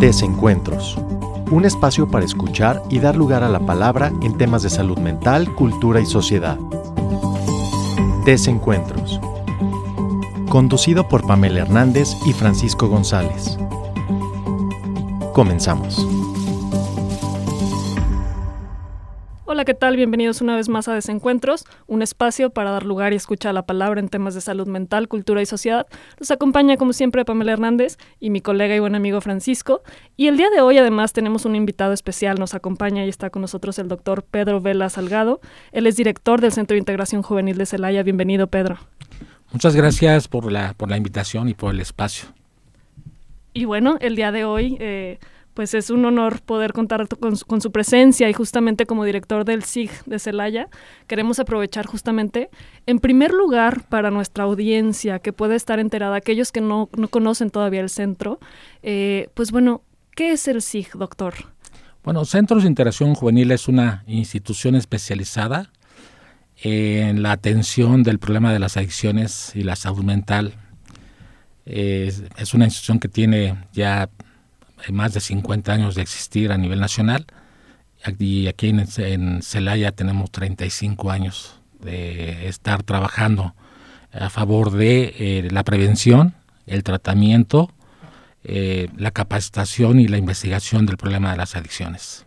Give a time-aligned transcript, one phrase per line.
[0.00, 0.98] Desencuentros.
[1.50, 5.54] Un espacio para escuchar y dar lugar a la palabra en temas de salud mental,
[5.54, 6.58] cultura y sociedad.
[8.26, 9.18] Desencuentros.
[10.50, 13.56] Conducido por Pamela Hernández y Francisco González.
[15.32, 16.06] Comenzamos.
[19.56, 19.96] Hola, ¿qué tal?
[19.96, 24.00] Bienvenidos una vez más a Desencuentros, un espacio para dar lugar y escuchar la palabra
[24.00, 25.86] en temas de salud mental, cultura y sociedad.
[26.20, 29.82] Nos acompaña, como siempre, Pamela Hernández y mi colega y buen amigo Francisco.
[30.14, 32.38] Y el día de hoy, además, tenemos un invitado especial.
[32.38, 35.40] Nos acompaña y está con nosotros el doctor Pedro Vela Salgado.
[35.72, 38.02] Él es director del Centro de Integración Juvenil de Celaya.
[38.02, 38.76] Bienvenido, Pedro.
[39.52, 42.28] Muchas gracias por la, por la invitación y por el espacio.
[43.54, 44.76] Y bueno, el día de hoy...
[44.80, 45.18] Eh,
[45.56, 49.90] pues es un honor poder contar con, su presencia y justamente como director del SIG
[50.04, 50.68] de Celaya,
[51.06, 52.50] queremos aprovechar justamente,
[52.84, 57.80] en primer lugar, para nuestra audiencia que puede estar enterada, aquellos que no, conocen todavía
[57.80, 58.38] el centro,
[58.82, 59.80] eh, pues bueno,
[60.14, 61.32] ¿qué es el SIG, doctor?
[62.04, 65.70] Bueno, Centros de Interacción Juvenil es una institución especializada
[66.58, 70.52] en la atención del problema de las adicciones y la salud mental.
[71.64, 74.10] es una institución que tiene ya
[74.92, 77.26] más de 50 años de existir a nivel nacional
[78.18, 83.54] y aquí en, Celaya tenemos 35 años de estar trabajando
[84.12, 86.34] a favor de eh, la prevención,
[86.66, 87.70] el tratamiento,
[88.44, 92.24] eh, la capacitación y la investigación del problema de las adicciones.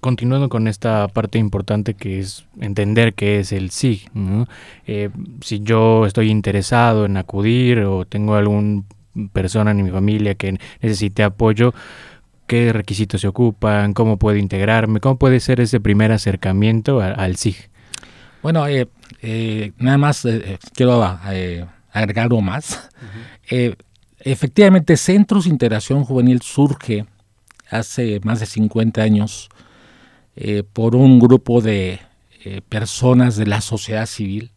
[0.00, 4.10] Continuando con esta parte importante que es entender qué es el SIG,
[4.86, 5.10] eh,
[5.42, 8.86] si yo estoy interesado en acudir o tengo algún
[9.32, 11.74] persona en mi familia que necesite apoyo,
[12.46, 17.70] qué requisitos se ocupan, cómo puedo integrarme, cómo puede ser ese primer acercamiento al, SIG.
[18.42, 18.88] Bueno, eh,
[19.22, 21.02] eh, nada más eh, quiero
[21.92, 22.88] agregar algo más.
[24.18, 27.06] efectivamente, Centros de Integración Juvenil surge
[27.70, 29.48] hace más de 50 años
[30.72, 32.00] por un grupo de
[32.68, 34.50] personas de la sociedad civil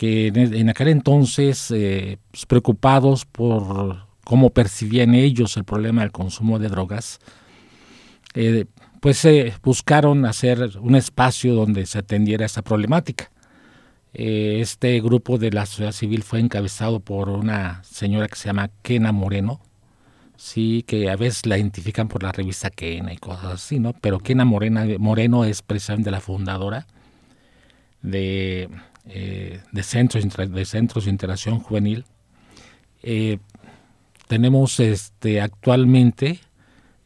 [0.00, 6.58] que en, aquel entonces, eh, pues, preocupados por cómo percibían ellos el problema del consumo
[6.58, 7.18] de drogas,
[8.32, 8.64] eh,
[9.02, 13.30] pues eh, buscaron hacer un espacio donde se atendiera esa problemática.
[14.14, 19.12] este grupo de la sociedad civil fue encabezado por una señora que se llama Kena
[19.12, 19.60] Moreno,
[20.38, 23.92] sí, que a veces la identifican por la revista Kena y cosas así, ¿no?
[24.00, 26.86] Pero Kena Moreno es precisamente la fundadora
[28.00, 28.70] de
[29.12, 32.04] eh, de, centros, de centros de interacción juvenil.
[33.02, 33.38] Eh,
[34.28, 36.38] tenemos este, actualmente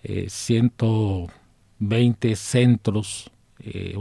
[0.03, 3.31] 120 eh, centros,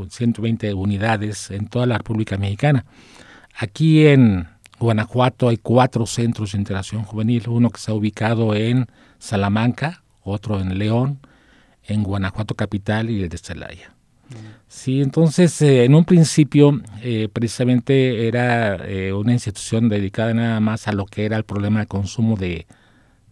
[0.09, 2.83] 120 unidades en toda la República Mexicana.
[3.55, 4.49] Aquí en
[4.79, 8.87] Guanajuato hay cuatro centros de interacción juvenil, uno que está ubicado en
[9.17, 11.19] Salamanca, otro en León,
[11.85, 13.92] en Guanajuato Capital y el de Celaya.
[14.67, 20.87] Sí, entonces eh, en un principio eh, precisamente era eh, una institución dedicada nada más
[20.87, 22.65] a lo que era el problema del consumo de,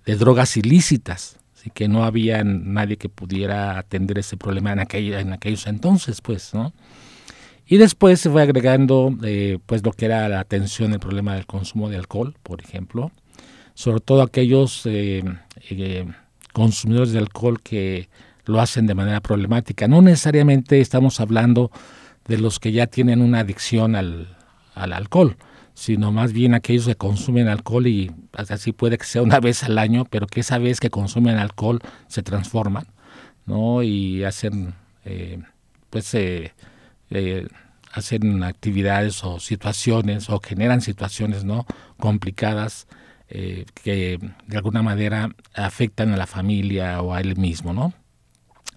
[0.06, 5.68] drogas ilícitas, así que no había nadie que pudiera atender ese problema en, en aquellos
[5.68, 6.74] entonces, pues, ¿no?
[7.66, 9.16] Y después se fue agregando
[9.66, 13.12] pues lo que era la atención al problema del consumo de alcohol, por ejemplo,
[13.74, 14.88] sobre todo aquellos
[16.54, 18.10] consumidores de alcohol que
[18.46, 19.88] lo hacen de manera problemática.
[19.88, 21.72] No necesariamente estamos hablando
[22.28, 24.38] de los que ya tienen una adicción al,
[24.76, 25.38] alcohol,
[25.74, 29.78] sino más bien aquellos que consumen alcohol y así puede que sea una vez al
[29.78, 32.88] año, pero que esa vez que consumen alcohol se transforman,
[33.46, 33.84] ¿no?
[33.84, 34.74] Y hacen,
[35.06, 35.42] eh,
[35.90, 36.54] pues, eh,
[37.10, 37.48] eh,
[37.92, 41.66] hacen actividades o situaciones o generan situaciones, ¿no?
[41.98, 42.88] Complicadas
[43.30, 47.94] que de alguna manera afectan a la familia o a él mismo, ¿no?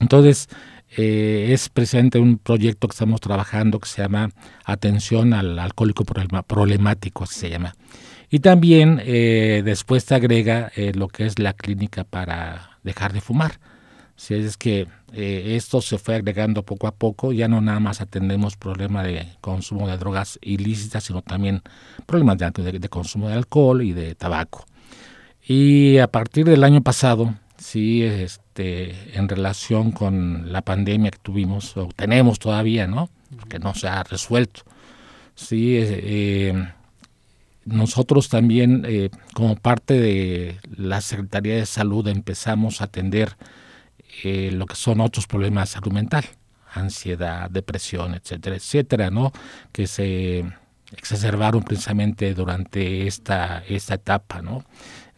[0.05, 0.51] Entonces,
[0.99, 4.29] eh, es precisamente un proyecto que estamos trabajando que se llama
[4.67, 7.75] Atención al Alcohólico Problemático, así se llama.
[8.29, 13.23] Y también eh, después te agrega eh, lo que es la clínica para dejar de
[13.23, 13.61] fumar.
[14.15, 18.57] Si es que esto se fue agregando poco a poco, ya no nada más atendemos
[18.57, 21.63] problemas de consumo de drogas ilícitas, sino también
[22.05, 24.67] problemas de, de consumo de alcohol y de tabaco.
[25.47, 27.35] Y a partir del año pasado,
[27.65, 33.09] sí, este, en relación con la pandemia que tuvimos, o tenemos todavía, ¿no?
[33.49, 34.63] Que no se ha resuelto.
[35.35, 36.69] Sí, eh,
[37.65, 43.37] nosotros también, eh, como parte de la Secretaría de Salud, empezamos a atender
[44.23, 46.25] eh, lo que son otros problemas de salud mental,
[46.75, 49.33] ansiedad, depresión, etcétera, etcétera, ¿no?
[49.73, 50.45] Que se
[50.95, 54.65] exacerbaron precisamente durante esta, esta etapa, ¿no?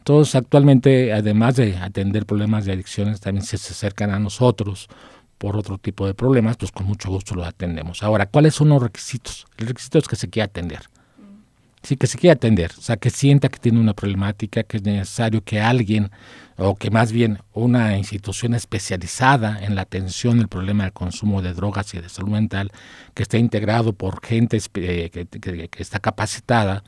[0.07, 4.89] Entonces, actualmente, además de atender problemas de adicciones, también se acercan a nosotros
[5.37, 8.05] por otro tipo de problemas, pues con mucho gusto los atendemos.
[8.05, 9.47] Ahora, ¿cuáles son los requisitos?
[9.57, 10.83] El requisito es que se quiera atender.
[11.83, 14.85] Sí, que se quiera atender, o sea, que sienta que tiene una problemática, que es
[14.85, 16.13] necesario que alguien,
[16.57, 21.53] o que más bien una institución especializada en la atención del problema del consumo de
[21.53, 22.71] drogas y de salud mental,
[23.13, 26.85] que esté integrado por gente eh, que, está capacitada,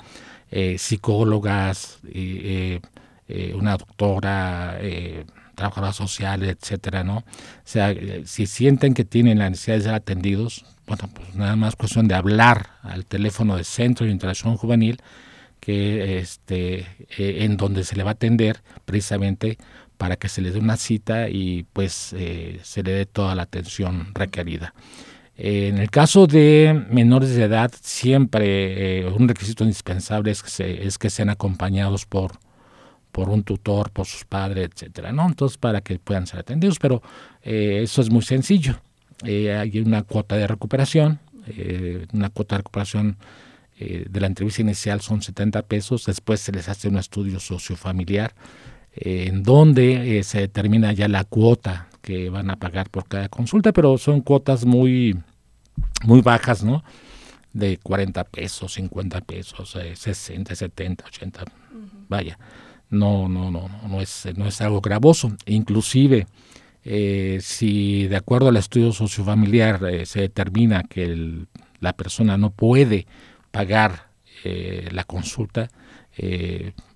[0.53, 2.81] eh, psicólogas, eh,
[3.55, 4.79] una doctora,
[5.55, 7.19] trabajadoras sociales, etcétera, ¿no?
[7.19, 7.25] O
[7.65, 7.95] sea,
[8.25, 12.15] si sienten que tienen la necesidad de ser atendidos, bueno, pues nada más cuestión de
[12.15, 15.03] hablar al teléfono del Centro de Interacción Juvenil,
[15.61, 16.87] que este,
[17.19, 19.59] eh, en donde se le va a atender precisamente
[19.99, 23.43] para que se le dé una cita y pues eh, se le dé toda la
[23.43, 24.73] atención requerida.
[25.37, 31.31] en el caso de menores de edad, siempre eh, un requisito indispensable es que sean
[31.31, 32.39] acompañados por,
[33.19, 35.27] por un tutor, por sus padres, etcétera, ¿no?
[35.27, 37.03] Entonces, para que puedan ser atendidos, pero
[37.43, 38.81] eso es muy sencillo.
[39.25, 41.19] Eh, hay una cuota de recuperación,
[41.49, 43.17] eh, una cuota de recuperación
[43.81, 48.37] eh, de la entrevista inicial son 70 pesos, después se les hace un estudio sociofamiliar
[48.93, 53.99] en donde se determina ya la cuota que van a pagar por cada consulta, pero
[53.99, 55.19] son cuotas muy,
[56.05, 56.85] muy bajas, ¿no?
[57.53, 61.45] De 40 pesos, 50 pesos, 60, 70, 80,
[62.09, 62.39] vaya,
[62.91, 66.27] no, no, no, no es, no es algo gravoso, inclusive
[66.91, 71.45] eh, si de acuerdo al estudio sociofamiliar eh, se determina que
[71.81, 73.07] la persona no puede
[73.51, 74.11] pagar
[74.45, 75.69] eh, la consulta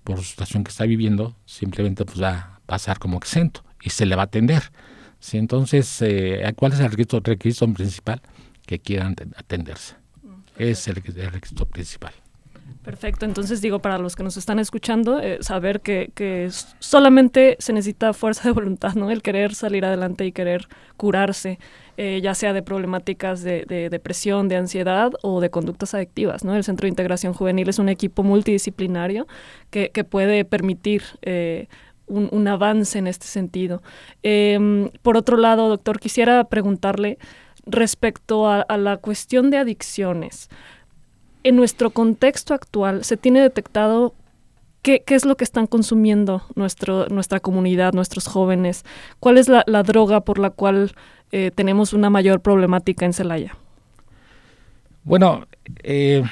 [0.03, 4.05] por su situación que está viviendo, simplemente pues va a pasar como exento y se
[4.05, 4.63] le va a atender.
[5.19, 5.37] ¿Sí?
[5.37, 6.03] Entonces,
[6.57, 8.21] ¿cuál es el requisito, requisito principal?
[8.65, 9.95] Que quieran atenderse.
[10.57, 12.11] Es el requisito principal.
[12.83, 16.49] Perfecto, entonces digo, para los que nos están escuchando, eh, saber que,
[16.79, 19.09] solamente se necesita fuerza de voluntad, ¿no?
[19.09, 21.59] El querer salir adelante y querer curarse,
[21.95, 26.55] eh, ya sea de problemáticas de, depresión, de ansiedad o de conductas adictivas, ¿no?
[26.55, 29.27] El Centro de Integración Juvenil es un equipo multidisciplinario
[29.69, 31.67] que, puede permitir eh,
[32.07, 33.81] un, avance en este sentido.
[34.23, 37.17] Em, por otro lado, doctor, quisiera preguntarle
[37.65, 40.49] respecto a la cuestión de adicciones
[41.43, 44.13] en nuestro contexto actual se tiene detectado
[44.81, 48.83] qué, es lo que están consumiendo nuestra comunidad, nuestros jóvenes,
[49.19, 50.93] cuál es la, droga por la cual
[51.31, 53.57] eh, tenemos una mayor problemática en Celaya.
[55.03, 55.47] Bueno,
[55.83, 56.23] eh,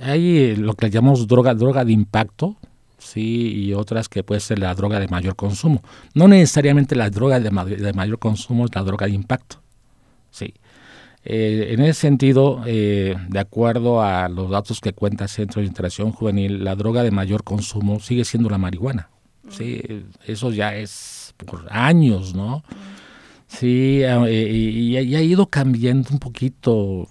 [0.00, 2.56] hay lo que llamamos droga, droga de impacto,
[2.98, 5.82] sí, y otras que puede ser la droga de mayor consumo.
[6.14, 9.60] No necesariamente la droga de, de mayor consumo es la droga de impacto,
[10.30, 10.54] sí.
[11.22, 15.66] Eh, en ese sentido, eh, de acuerdo a los datos que cuenta el Centro de
[15.68, 19.10] Interacción Juvenil, la droga de mayor consumo sigue siendo la marihuana.
[19.50, 19.82] Sí,
[20.26, 22.62] eso ya es por años, ¿no?
[23.48, 27.08] Sí, eh, y, ha ido cambiando un poquito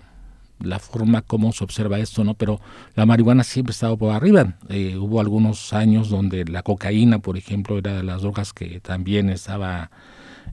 [0.60, 2.34] la forma como se observa esto, ¿no?
[2.34, 2.60] Pero
[2.96, 4.56] la marihuana siempre ha estado por arriba.
[4.98, 9.92] hubo algunos años donde la cocaína, por ejemplo, era de las drogas que también estaba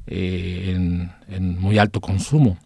[0.06, 1.10] en
[1.58, 2.58] muy alto consumo.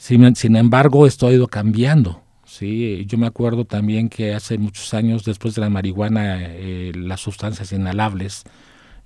[0.00, 2.22] Sin, embargo, esto ha ido cambiando.
[2.46, 7.20] Sí, yo me acuerdo también que hace muchos años, después de la marihuana, eh, las
[7.20, 8.44] sustancias inhalables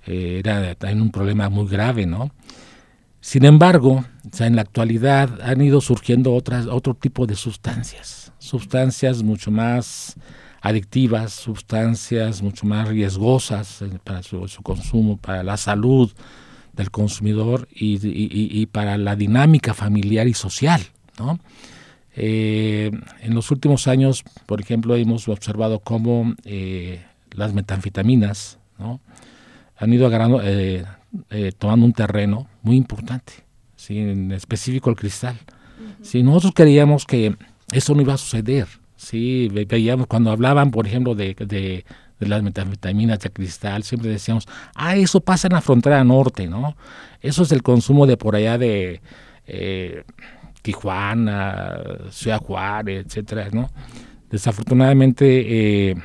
[0.07, 2.31] eh, era también un problema muy grave, ¿no?
[3.19, 4.05] Sin embargo,
[4.39, 10.15] en la actualidad han ido surgiendo otras, otro tipo de sustancias, sustancias mucho más
[10.61, 16.09] adictivas, sustancias mucho más riesgosas eh, para su, consumo, para la salud,
[16.75, 20.81] del consumidor y, para la dinámica familiar y social.
[21.19, 21.39] ¿no?
[22.15, 22.91] Eh,
[23.21, 28.99] en los últimos años, por ejemplo, hemos observado cómo eh, las metanfetaminas ¿no?
[29.77, 30.85] han ido agarrando, eh,
[31.57, 33.33] tomando un terreno muy importante,
[33.75, 33.99] ¿sí?
[33.99, 35.37] en específico el cristal.
[36.01, 37.35] Si nosotros creíamos que
[37.71, 39.49] eso no iba a suceder, ¿sí?
[39.49, 41.85] veíamos cuando hablaban, por ejemplo, de de
[42.19, 46.75] las metanfetaminas de cristal, siempre decíamos, ah, eso pasa en la frontera norte, ¿no?
[47.21, 49.01] Eso es el consumo de por allá de
[49.47, 50.03] eh,
[50.61, 51.77] Tijuana,
[52.11, 53.69] Ciudad Juárez, etcétera, ¿no?
[54.29, 55.95] Desafortunadamente eh,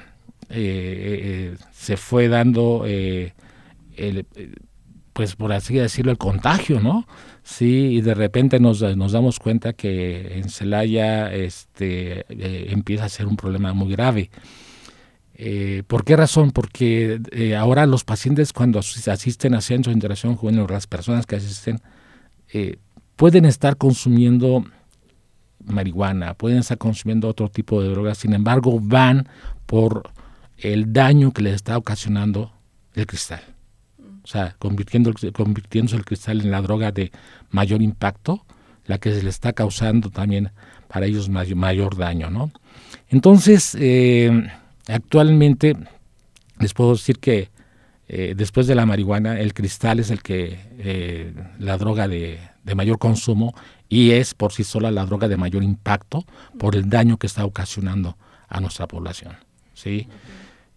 [0.51, 4.27] eh, se fue dando, el,
[5.13, 7.07] pues por así decirlo, el contagio, ¿no?
[7.43, 12.27] Sí, y de repente nos, nos damos cuenta que en Celaya este,
[12.73, 14.31] empieza a ser un problema muy grave.
[15.43, 16.51] Eh, ¿Por qué razón?
[16.51, 21.37] Porque eh, ahora los pacientes cuando asisten a centros de interacción juvenil, las personas que
[21.37, 21.81] asisten,
[22.53, 22.77] eh,
[23.17, 24.67] pueden estar consumiendo
[25.65, 29.31] marihuana, pueden estar consumiendo otro tipo de drogas, sin embargo van
[29.65, 30.11] por
[30.59, 32.53] el daño que les está ocasionando
[32.93, 33.41] el cristal.
[34.23, 37.13] O sea, convirtiendo, convirtiéndose el cristal en la droga de
[37.49, 38.45] mayor impacto,
[38.85, 40.51] la que se le está causando también
[40.87, 42.53] para ellos mayor, mayor daño, ¿no?
[43.09, 44.51] Entonces, eh,
[44.93, 45.77] actualmente
[46.59, 47.51] les puedo decir que
[48.13, 52.41] eh, después de la marihuana, el cristal es el que eh, la droga de,
[52.75, 53.55] mayor consumo
[53.89, 56.25] y es por sí sola la droga de mayor impacto
[56.59, 58.17] por el daño que está ocasionando
[58.49, 59.35] a nuestra población.
[59.75, 60.09] ¿sí?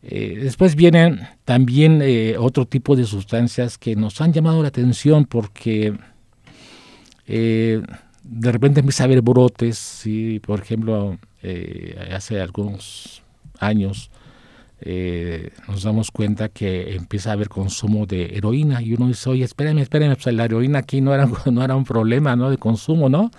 [0.04, 2.04] Eh, después vienen también
[2.38, 5.98] otro tipo de sustancias que nos han llamado la atención porque
[7.26, 10.40] de repente empieza a haber brotes, ¿sí?
[10.40, 11.18] por ejemplo,
[12.12, 13.23] hace algunos
[13.66, 14.12] años
[14.86, 19.46] eh, nos damos cuenta que empieza a haber consumo de heroína y uno dice, oye,
[19.46, 22.50] espérame, espérame, pues la heroína aquí no era, no era un problema ¿no?
[22.50, 23.32] de consumo, ¿no?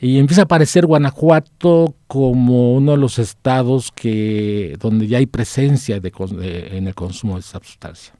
[0.00, 6.00] Y empieza a aparecer Guanajuato como uno de los estados que, donde ya hay presencia
[6.00, 6.10] de,
[6.72, 8.14] en el consumo de esa sustancia.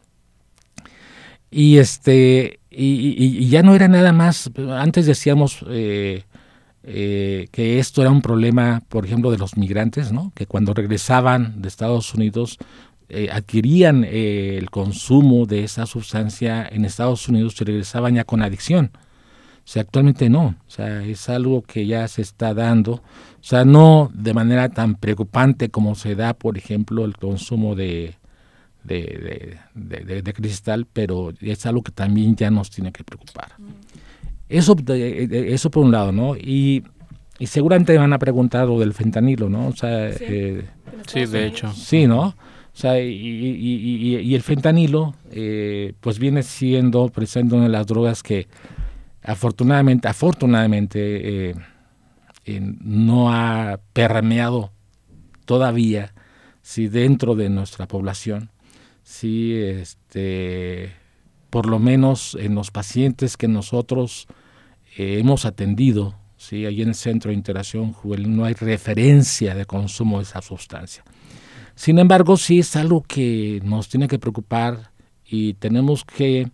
[1.50, 5.64] Y, este, y, ya no era nada más, antes decíamos...
[5.68, 6.22] Eh,
[6.82, 10.32] eh, que esto era un problema, por ejemplo, de los migrantes, ¿no?
[10.34, 12.58] que cuando regresaban de Estados Unidos
[13.10, 18.40] eh, adquirían eh, el consumo de esa sustancia en Estados Unidos y regresaban ya con
[18.40, 18.92] adicción.
[18.94, 23.02] O sea, actualmente no, o sea, es algo que ya se está dando, o
[23.42, 28.14] sea, no de manera tan preocupante como se da, por ejemplo, el consumo de,
[28.84, 33.52] de, de cristal, pero es algo que también ya nos tiene que preocupar.
[34.50, 36.36] Eso, eso por un lado, ¿no?
[36.36, 36.82] Y,
[37.38, 39.68] y seguramente me van a preguntar lo del fentanilo, ¿no?
[39.68, 41.72] O sea, sí, eh, de hecho.
[41.72, 42.22] Sí, ¿no?
[42.22, 47.86] O sea, y, y, y el fentanilo, eh, pues viene siendo precisamente una de las
[47.86, 48.48] drogas que
[49.22, 51.54] afortunadamente, afortunadamente, eh,
[52.46, 54.72] no ha permeado
[55.44, 56.12] todavía,
[56.62, 58.50] sí, dentro de nuestra población,
[59.02, 60.92] sí, este,
[61.50, 64.26] por lo menos en los pacientes que nosotros
[64.96, 66.66] eh, hemos atendido, ¿sí?
[66.66, 71.04] allí en el Centro de Interacción Juvenil no hay referencia de consumo de esa sustancia.
[71.74, 74.90] Sin embargo, sí es algo que nos tiene que preocupar
[75.24, 76.50] y tenemos que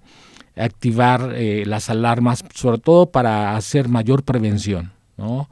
[0.55, 4.93] activar eh, las alarmas, sobre todo para hacer mayor prevención.
[5.16, 5.49] ¿no?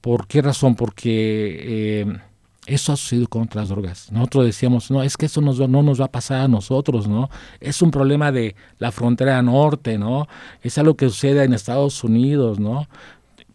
[0.00, 0.74] ¿Por qué razón?
[0.74, 2.18] Porque eh,
[2.66, 4.10] eso ha sucedido con otras drogas.
[4.10, 7.28] Nosotros decíamos, no, es que eso no nos va a pasar a nosotros, ¿no?
[7.60, 10.28] Es un problema de la frontera norte, ¿no?
[10.62, 12.88] Es algo que sucede en Estados Unidos, ¿no?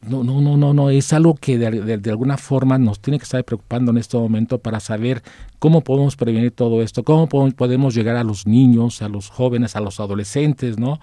[0.01, 3.43] No, no, no, no, no, es algo que de, alguna forma nos tiene que estar
[3.43, 5.21] preocupando en este momento para saber
[5.57, 9.81] cómo podemos prevenir todo esto, cómo podemos llegar a los niños, a los jóvenes, a
[9.81, 11.01] los adolescentes, ¿no?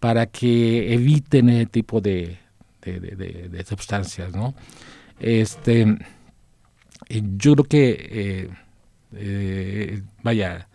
[0.00, 2.38] Para que eviten ese tipo de,
[2.82, 4.54] de sustancias, ¿no?
[5.20, 5.98] Este
[7.08, 8.50] yo creo que, eh,
[9.14, 10.68] eh, vaya,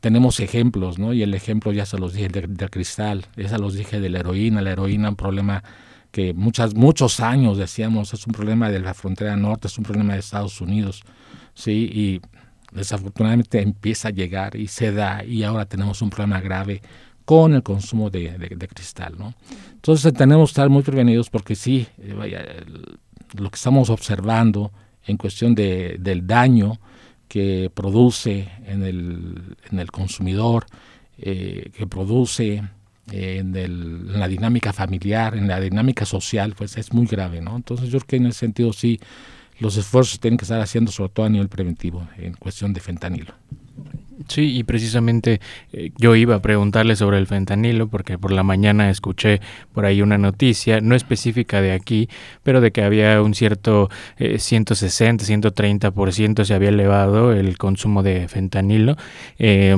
[0.00, 1.12] tenemos ejemplos, ¿no?
[1.12, 4.20] Y el ejemplo ya se los dije del, cristal, ya se los dije de la
[4.20, 5.64] heroína, la heroína un problema
[6.10, 10.14] que muchas, muchos años decíamos es un problema de la frontera norte, es un problema
[10.14, 11.02] de Estados Unidos,
[11.54, 11.90] ¿sí?
[11.92, 12.20] Y
[12.72, 16.82] desafortunadamente empieza a llegar y se da y ahora tenemos un problema grave
[17.24, 19.34] con el consumo de, cristal, ¿no?
[19.72, 22.42] Entonces tenemos que estar muy prevenidos porque sí, eh, vaya,
[23.36, 24.72] lo que estamos observando
[25.08, 26.78] en cuestión de, del daño
[27.26, 30.66] que produce en el, en el consumidor,
[31.18, 32.62] eh, que produce
[33.10, 37.56] en, en, la dinámica familiar, en la dinámica social, pues es muy grave, ¿no?
[37.56, 39.00] Entonces yo creo que en ese sentido sí
[39.58, 43.34] los esfuerzos tienen que estar haciendo sobre todo a nivel preventivo en cuestión de fentanilo.
[44.28, 45.40] Sí, y precisamente
[45.72, 49.40] eh, yo iba a preguntarle sobre el fentanilo porque por la mañana escuché
[49.72, 52.08] por ahí una noticia, no específica de aquí,
[52.42, 58.28] pero de que había un cierto eh, 160, 130% se había elevado el consumo de
[58.28, 58.96] fentanilo.
[59.38, 59.76] Eh,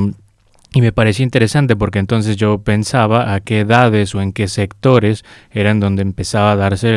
[0.73, 5.25] y me pareció interesante porque entonces yo pensaba a qué edades o en qué sectores
[5.51, 6.97] eran donde empezaba a darse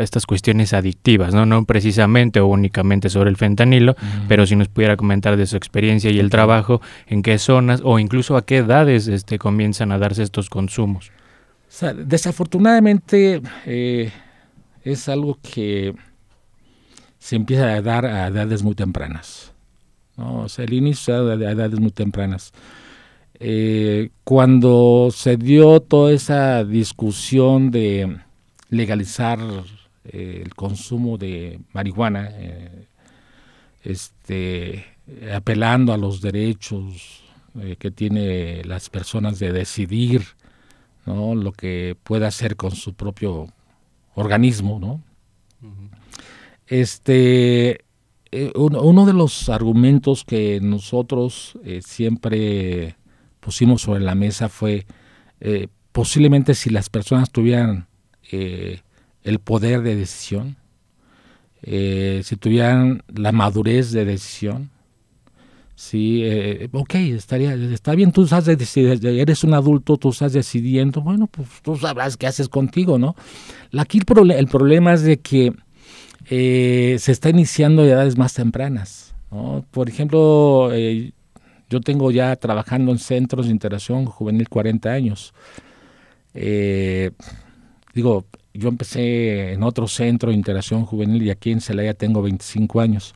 [0.00, 1.46] estas cuestiones adictivas, ¿no?
[1.46, 3.94] no precisamente o únicamente sobre el fentanilo,
[4.26, 8.00] pero si nos pudiera comentar de su experiencia y el trabajo, en qué zonas o
[8.00, 11.12] incluso a qué edades este, comienzan a darse estos consumos.
[12.04, 14.10] desafortunadamente eh,
[14.82, 15.94] es algo que
[17.20, 19.52] se empieza a dar a edades muy tempranas.
[20.16, 20.40] ¿no?
[20.40, 22.52] O sea, el inicio a edades muy tempranas.
[23.44, 28.18] Eh, cuando se dio toda esa discusión de
[28.70, 29.40] legalizar
[30.04, 32.86] eh, el consumo de marihuana, eh,
[33.82, 34.84] este,
[35.34, 37.24] apelando a los derechos
[37.80, 40.22] que tiene las personas de decidir
[41.04, 41.34] ¿no?
[41.34, 43.48] lo que puede hacer con su propio
[44.14, 45.02] organismo, ¿no?
[46.68, 47.84] Este,
[48.54, 52.96] uno, de los argumentos que nosotros siempre
[53.42, 54.86] pusimos sobre la mesa fue
[55.40, 57.88] eh, posiblemente si las personas tuvieran
[58.30, 58.80] eh,
[59.24, 60.56] el poder de decisión,
[61.62, 64.70] eh, si tuvieran la madurez de decisión,
[65.74, 66.22] sí,
[66.70, 71.48] ok, estaría, está bien, tú sabes decidir, eres un adulto, tú estás decidiendo, bueno, pues
[71.62, 73.16] tú sabrás qué haces contigo, ¿no?
[73.76, 75.52] Aquí el, el problema es de que
[76.28, 79.64] se está iniciando a edades más tempranas, ¿no?
[79.72, 80.70] Por ejemplo,
[81.72, 85.32] yo tengo ya trabajando en centros de interacción juvenil 40 años.
[86.34, 87.12] Eh,
[87.94, 92.78] digo, yo empecé en otro centro de interacción juvenil y aquí en Celaya tengo 25
[92.80, 93.14] años.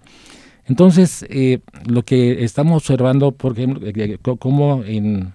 [0.65, 5.35] Entonces, eh, lo que estamos observando, por ejemplo, eh, como en,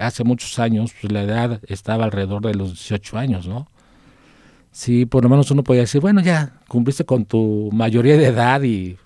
[0.00, 3.66] hace muchos años pues, la edad estaba alrededor de los 18 años, ¿no?
[4.70, 8.62] Sí, por lo menos uno podía decir, bueno, ya cumpliste con tu mayoría de edad
[8.62, 8.96] y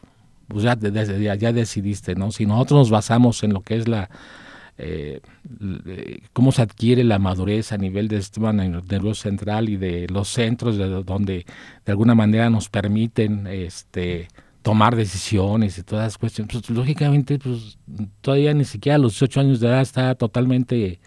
[0.51, 2.31] pues ya, ya, decidiste, ¿no?
[2.33, 4.11] Si nosotros nos basamos en lo que es la,
[4.79, 5.21] eh,
[6.33, 10.77] cómo se adquiere la madurez a nivel del sistema nervioso central y de los centros
[10.77, 11.47] de donde
[11.85, 14.29] de alguna manera nos permiten este
[14.63, 17.79] tomar decisiones y todas las cuestiones, pues lógicamente pues
[18.21, 21.01] todavía ni siquiera a los 18 años de edad está totalmente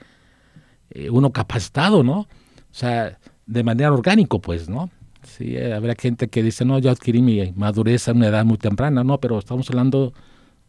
[0.90, 2.22] eh, uno capacitado, ¿no?
[2.22, 2.28] O
[2.72, 4.90] sea, de manera orgánico, pues, ¿no?
[5.38, 8.58] Sí, eh, habrá gente que dice, no, yo adquirí mi madurez a una edad muy
[8.60, 10.14] temprana, no, pero estamos hablando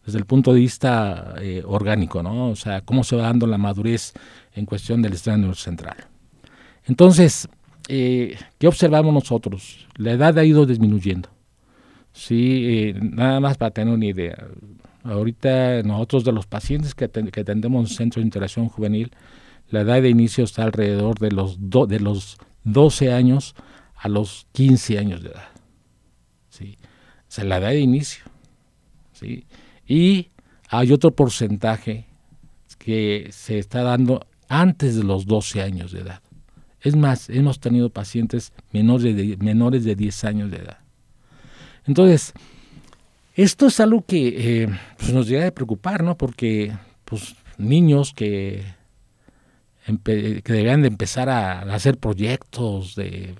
[0.07, 2.49] desde el punto de vista eh, orgánico, ¿no?
[2.49, 4.15] O sea, cómo se va dando la madurez
[4.55, 5.97] en cuestión del sistema central.
[6.87, 7.47] Entonces,
[7.89, 9.87] eh, ¿qué observamos nosotros?
[9.97, 11.29] La edad ha ido disminuyendo.
[12.15, 14.47] Sí, nada más para tener una idea.
[15.03, 19.11] Ahorita nosotros de los pacientes que, que atendemos en Centro de Interacción Juvenil,
[19.69, 23.55] la edad de inicio está alrededor de los, de los 12 años
[24.05, 25.49] a los 15 años de edad.
[26.51, 26.77] ¿sí?
[26.83, 28.23] O sea, la edad de inicio.
[29.15, 29.47] ¿sí?
[29.89, 30.29] Y
[30.69, 32.05] hay otro porcentaje
[32.77, 36.21] que se está dando antes de los 12 años de edad.
[36.83, 40.81] Es más, hemos tenido pacientes menores de, menores de 10 años de edad.
[41.87, 42.35] Entonces,
[43.35, 46.19] esto es algo que eh, pues nos debe preocupar, ¿no?
[46.19, 46.77] Porque
[47.07, 48.67] pues, niños que,
[50.05, 53.35] que deberían de empezar a hacer proyectos de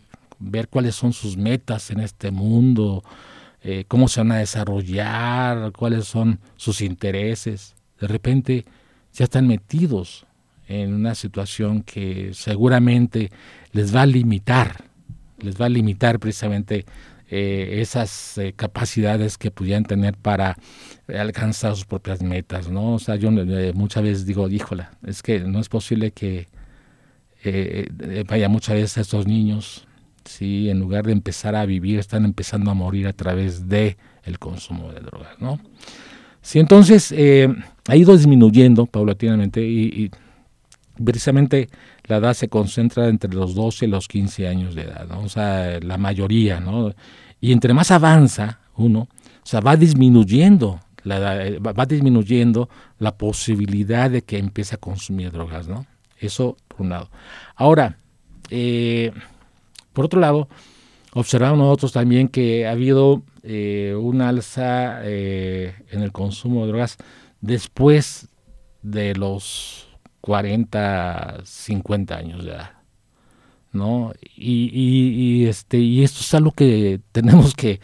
[0.45, 3.03] ver cuáles son sus metas en este mundo,
[3.63, 7.75] eh, cómo se van a desarrollar, cuáles son sus intereses.
[7.99, 8.67] De repente
[9.15, 10.27] ya están metidos
[10.69, 13.31] en una situación que seguramente
[13.73, 14.85] les va a limitar,
[15.39, 16.85] les va a limitar precisamente
[17.31, 20.59] eh, esas eh, capacidades que pudieran tener para
[21.09, 22.95] alcanzar sus propias metas, ¿no?
[22.95, 23.31] O sea, yo
[23.73, 26.49] muchas veces digo, híjola, es que no es posible que
[28.27, 29.87] vaya muchas veces a estos niños
[30.25, 30.71] ¿sí?
[30.71, 34.93] en lugar de empezar a vivir, están empezando a morir a través de el consumo
[34.93, 35.41] de drogas.
[35.41, 35.61] ¿no?
[36.41, 37.49] Sí, entonces eh,
[37.89, 40.11] ha ido disminuyendo paulatinamente y,
[41.03, 41.69] precisamente
[42.05, 45.81] la edad se concentra entre los 12 y los 15 años de edad, o sea,
[45.81, 46.93] la mayoría, ¿no?
[47.41, 54.11] Y entre más avanza uno, o sea, va disminuyendo la eh, va disminuyendo la posibilidad
[54.11, 55.87] de que empiece a consumir drogas, ¿no?
[56.19, 57.11] Eso por un lado.
[57.57, 57.99] Ahora,
[58.51, 59.13] eh,
[59.95, 60.49] por otro lado,
[61.15, 66.99] observamos nosotros también que ha habido eh, un alza eh, en el consumo de drogas
[67.41, 68.29] después
[68.83, 69.89] de los
[70.21, 72.71] 40, 50 años de edad.
[73.75, 74.13] ¿no?
[74.37, 77.81] Y, este, y esto es algo que tenemos que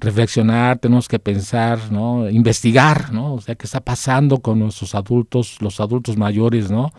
[0.00, 2.28] reflexionar, tenemos que pensar, ¿no?
[2.28, 3.34] investigar, ¿no?
[3.34, 6.92] o sea, qué está pasando con nuestros adultos, los adultos mayores, ¿no?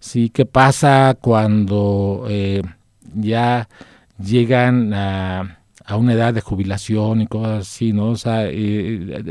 [0.00, 2.62] Sí, qué pasa cuando eh,
[3.14, 3.68] ya
[4.18, 5.58] llegan a,
[5.96, 8.10] una edad de jubilación y cosas así, ¿no?
[8.10, 8.46] O sea,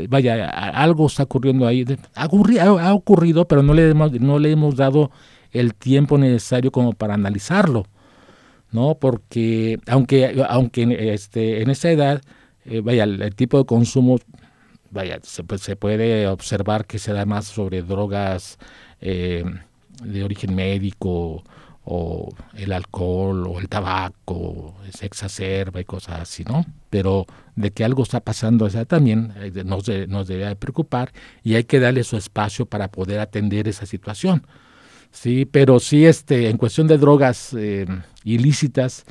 [0.08, 1.84] vaya, algo está ocurriendo ahí.
[2.14, 5.10] Ha, ha, ocurrido, pero no le, hemos, no le hemos dado
[5.52, 7.86] el tiempo necesario como para analizarlo,
[8.72, 8.96] ¿no?
[8.96, 12.22] Porque aunque, aunque este, en esa edad,
[12.64, 14.18] eh, vaya, el, tipo de consumo,
[14.90, 18.58] vaya, se, se, puede observar que se da más sobre drogas
[19.00, 19.44] eh,
[20.02, 21.44] de origen médico,
[21.90, 26.66] o el alcohol o el tabaco se exacerba y cosas así, ¿no?
[26.90, 27.24] Pero
[27.56, 31.80] de que algo está pasando esa también eh, nos, nos debe preocupar y hay que
[31.80, 34.46] darle su espacio para poder atender esa situación.
[35.12, 37.86] Sí, pero sí, este, en cuestión de drogas eh,
[38.22, 39.06] ilícitas,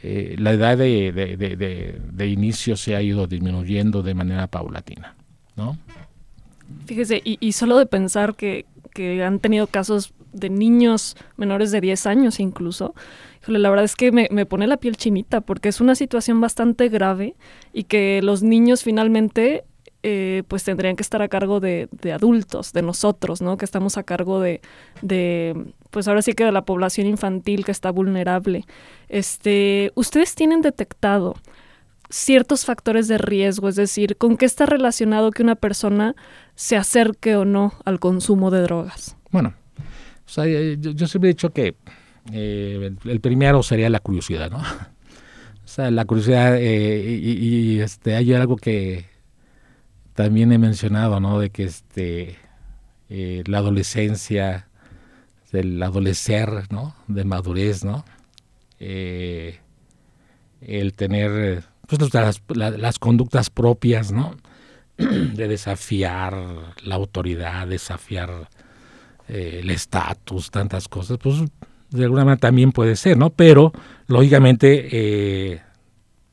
[0.00, 5.16] eh, la edad de, de, de, inicio se ha ido disminuyendo de manera paulatina,
[5.56, 5.76] ¿no?
[6.86, 11.80] Fíjese, y, y solo de pensar que, que han tenido casos de niños menores de
[11.80, 12.94] 10 años incluso,
[13.46, 17.36] la verdad es que me, pone la piel chinita porque es una situación bastante grave
[17.72, 19.64] y que los niños finalmente
[20.02, 23.56] eh, pues tendrían que estar a cargo de, adultos, de nosotros, ¿no?
[23.56, 24.60] Que estamos a cargo de,
[25.02, 28.64] de, pues ahora sí que de la población infantil que está vulnerable.
[29.08, 31.34] Este, ¿Ustedes tienen detectado
[32.10, 33.68] ciertos factores de riesgo?
[33.68, 36.14] Es decir, ¿con qué está relacionado que una persona
[36.54, 39.16] se acerque o no al consumo de drogas?
[39.30, 39.54] Bueno,
[40.36, 41.74] yo, siempre he dicho que
[42.32, 44.62] eh, el primero sería la curiosidad, ¿no?
[45.62, 49.04] O sea, la curiosidad eh, y, este, hay algo que
[50.14, 51.38] también he mencionado, ¿no?
[51.38, 52.36] De que este,
[53.08, 54.66] eh, la adolescencia,
[55.52, 56.94] del adolecer, ¿no?
[57.08, 58.04] De madurez, ¿no?
[58.78, 59.58] Eh,
[60.60, 64.36] el tener pues, las, las, conductas propias, ¿no?
[64.96, 66.34] De desafiar
[66.84, 68.48] la autoridad, desafiar
[69.30, 71.36] el estatus, tantas cosas, pues
[71.90, 73.30] de alguna manera también puede ser, ¿no?
[73.30, 73.72] Pero,
[74.06, 75.60] lógicamente, eh,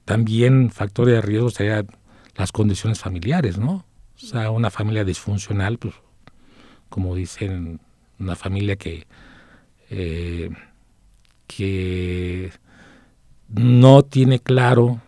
[0.06, 1.86] también factor de riesgo sería
[2.36, 3.86] las condiciones familiares, ¿no?
[4.16, 5.96] O sea, una familia disfuncional, pues,
[6.90, 7.80] como dicen,
[8.20, 9.08] una familia que,
[9.90, 10.50] eh,
[11.48, 12.52] que
[13.50, 15.02] no tiene claro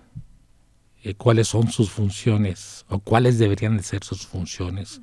[1.03, 5.01] eh, cuáles son sus funciones o cuáles deberían de ser sus funciones,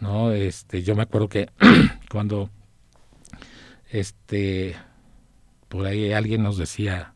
[0.00, 0.32] ¿no?
[0.32, 1.48] Este, yo me acuerdo que
[2.10, 2.50] cuando
[3.90, 4.76] este,
[5.68, 7.14] por ahí alguien nos decía,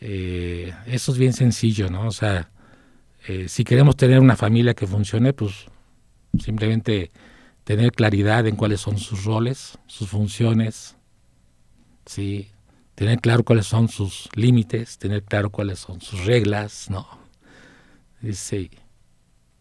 [0.00, 2.06] eh, eso es bien sencillo, ¿no?
[2.06, 2.50] O sea,
[3.26, 5.66] eh, si queremos tener una familia que funcione, pues
[6.38, 7.10] simplemente
[7.64, 10.96] tener claridad en cuáles son sus roles, sus funciones,
[12.06, 12.50] ¿sí?
[12.98, 17.06] tener claro cuáles son sus límites, tener claro cuáles son sus reglas, ¿no?
[18.20, 18.70] Dice,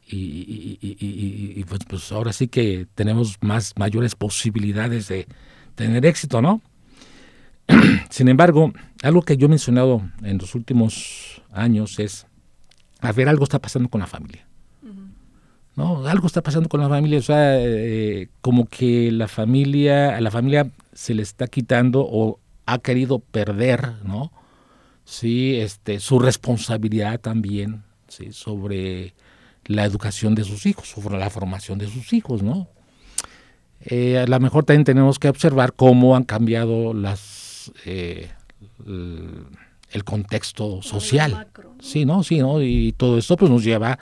[0.10, 5.28] y, y, y, y pues, pues, ahora sí que tenemos más mayores posibilidades de,
[5.78, 6.62] tener éxito, ¿no?
[8.10, 12.26] Sin embargo, algo que yo he mencionado en los últimos años es,
[13.00, 14.46] a ver, algo está pasando con la familia.
[15.76, 16.08] ¿no?
[16.08, 20.32] Algo está pasando con la familia, o sea, eh, como que la familia, a la
[20.32, 24.32] familia se le está quitando o ha querido perder, ¿no?
[25.06, 28.34] Sí, este, su responsabilidad también, ¿sí?
[28.34, 29.14] Sobre
[29.68, 32.68] la educación de sus hijos, la formación de sus hijos, ¿no?
[33.82, 38.32] Eh, a lo mejor también tenemos que observar cómo han cambiado las eh,
[38.86, 41.48] el, contexto social.
[41.80, 42.24] Sí, ¿no?
[42.24, 42.62] Sí, ¿no?
[42.62, 44.00] Y todo esto pues nos lleva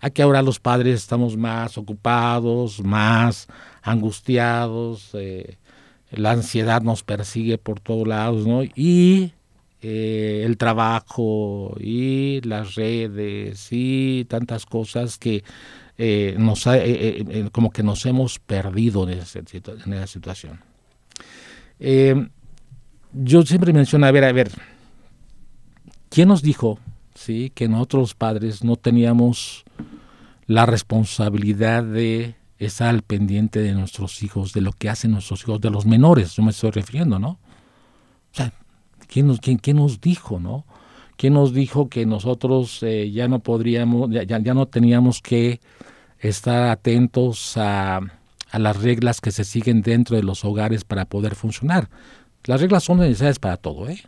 [0.00, 3.48] a que ahora los padres estamos más ocupados, más
[3.82, 5.58] angustiados, eh,
[6.10, 8.62] la ansiedad nos persigue por todos lados, ¿no?
[8.62, 9.32] Y
[9.82, 15.44] el trabajo y las redes y tantas cosas que
[15.98, 20.60] eh, nos ha, eh, eh, como que nos hemos perdido en esa, en esa situación.
[23.12, 24.50] yo siempre menciono, a ver, a ver,
[26.10, 26.78] ¿quién nos dijo
[27.14, 29.64] sí, que nosotros padres no teníamos
[30.46, 35.60] la responsabilidad de estar al pendiente de nuestros hijos, de lo que hacen nuestros hijos,
[35.60, 37.38] de los menores, yo me estoy refiriendo, ¿no?
[39.06, 40.64] ¿Quién nos, quién, quién nos dijo, no?
[41.16, 45.60] ¿Quién nos dijo que nosotros ya no podríamos, ya, ya no teníamos que
[46.18, 48.00] estar atentos a,
[48.52, 51.90] las reglas que se siguen dentro de los hogares para poder funcionar.
[52.44, 54.02] Las reglas son necesarias para todo, ¿eh?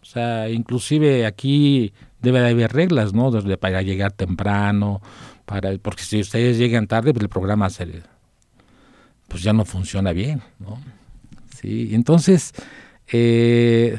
[0.00, 3.30] O sea, inclusive aquí debe de haber reglas, ¿no?
[3.30, 5.00] Desde para llegar temprano,
[5.44, 8.02] para porque si ustedes llegan tarde, pues el programa se,
[9.28, 10.80] pues ya no funciona bien, ¿no?
[11.60, 12.52] Sí, entonces
[13.10, 13.96] eh,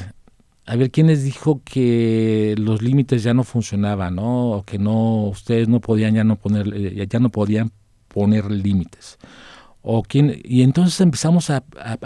[0.66, 4.52] a ver quién les dijo que los límites ya no funcionaban, ¿no?
[4.52, 7.72] O que no ustedes no podían ya no poner eh, ya no podían
[8.08, 9.18] poner límites.
[9.82, 11.62] O quién y entonces empezamos a,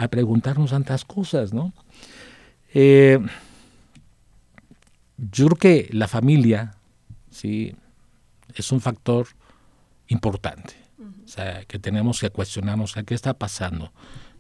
[0.10, 1.74] preguntarnos tantas cosas, ¿no?
[2.74, 3.20] Eh,
[5.18, 6.76] yo creo que la familia,
[7.30, 7.76] sí,
[8.56, 9.28] es un factor
[10.08, 10.74] importante.
[11.26, 13.92] O sea, que tenemos que cuestionarnos qué está pasando,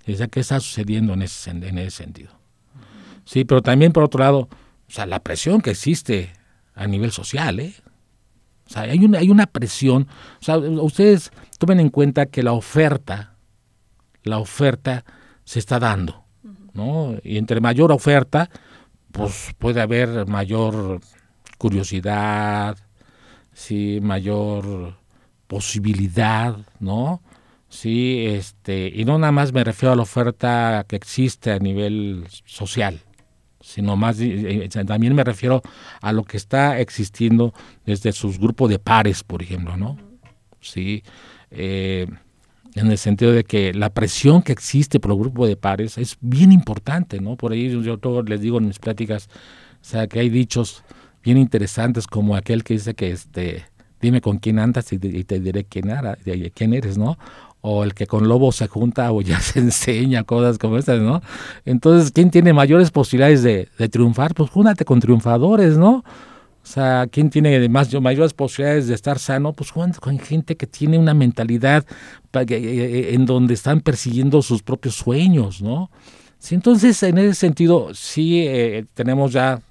[0.06, 2.32] qué está sucediendo en ese, en ese sentido.
[3.28, 4.50] Sí, pero también por otro lado, o
[4.88, 6.32] sea, la presión que existe
[6.74, 7.74] a nivel social, ¿eh?
[8.66, 10.08] O sea, hay una, hay una presión.
[10.40, 13.36] O sea, ustedes tomen en cuenta que la oferta,
[14.24, 15.04] la oferta
[15.44, 16.24] se está dando,
[16.74, 17.16] ¿no?
[17.22, 18.50] Y entre mayor oferta,
[19.12, 21.02] pues puede haber mayor
[21.58, 22.78] curiosidad,
[23.52, 24.96] sí, mayor
[25.48, 27.22] posibilidad, ¿no?
[27.68, 32.26] Sí, este, y no nada más me refiero a la oferta que existe a nivel
[32.46, 33.02] social,
[33.67, 34.17] sino más
[34.88, 35.62] también me refiero
[36.01, 37.53] a lo que está existiendo
[37.86, 39.97] desde sus grupos de pares, por ejemplo, ¿no?
[40.62, 41.03] Sí,
[41.51, 42.08] eh,
[42.75, 46.17] en el sentido de que la presión que existe por el grupo de pares es
[46.21, 47.36] bien importante, ¿no?
[47.36, 49.27] Por ahí yo todo les digo en mis pláticas,
[49.82, 50.84] o sea, que hay dichos
[51.21, 53.65] bien interesantes como aquel que dice que este
[53.99, 56.17] dime con quién andas y, te diré quién, era,
[56.53, 57.17] quién eres, ¿no?
[57.62, 61.22] O el que con lobo se junta o ya se enseña, cosas como estas, ¿no?
[61.65, 64.34] Entonces, ¿quién tiene mayores posibilidades de, triunfar?
[64.34, 66.04] Pues júntate con triunfadores, ¿no?
[66.67, 69.54] O sea, ¿quién tiene más, mayores posibilidades de estar sano?
[69.54, 71.86] Pues con gente que tiene una mentalidad
[72.34, 75.89] eh, eh, en donde están persiguiendo sus propios sueños, ¿no?
[76.39, 79.62] Sí, entonces, en ese sentido, sí eh, tenemos ya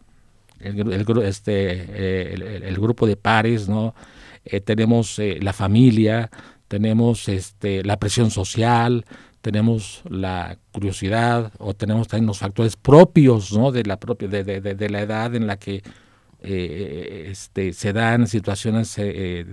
[0.58, 3.94] este, el, grupo de pares, ¿no?
[4.64, 6.30] tenemos la familia,
[6.68, 9.04] tenemos este, la presión social,
[9.40, 13.70] tenemos la curiosidad o tenemos también los factores propios ¿no?
[13.70, 15.82] de, la propia, de, de, de la edad en la que
[16.40, 19.46] eh, este, se dan situaciones eh,